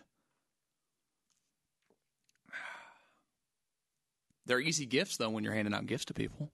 [4.45, 6.51] They're easy gifts though when you're handing out gifts to people.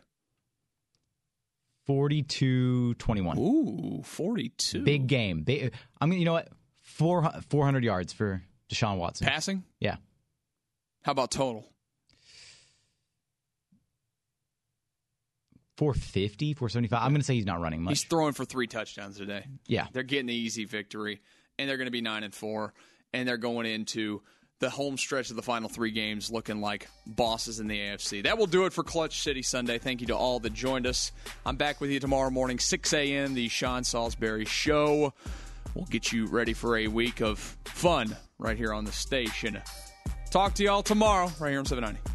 [1.87, 3.37] 42-21.
[3.37, 4.83] Ooh, 42.
[4.83, 5.43] Big game.
[5.43, 6.49] Big, I mean, you know what?
[6.81, 9.27] Four, 400 yards for Deshaun Watson.
[9.27, 9.63] Passing?
[9.79, 9.97] Yeah.
[11.03, 11.65] How about total?
[15.77, 17.01] 450, 475.
[17.03, 17.91] I'm going to say he's not running much.
[17.91, 19.45] He's throwing for 3 touchdowns today.
[19.67, 19.87] Yeah.
[19.91, 21.21] They're getting the easy victory
[21.59, 22.73] and they're going to be 9 and 4
[23.13, 24.21] and they're going into
[24.59, 28.23] the home stretch of the final 3 games looking like bosses in the AFC.
[28.23, 29.77] That will do it for Clutch City Sunday.
[29.77, 31.11] Thank you to all that joined us.
[31.45, 33.33] I'm back with you tomorrow morning 6 a.m.
[33.33, 35.13] the Sean Salisbury show.
[35.73, 39.61] We'll get you ready for a week of fun right here on the station.
[40.31, 42.14] Talk to y'all tomorrow right here on 790.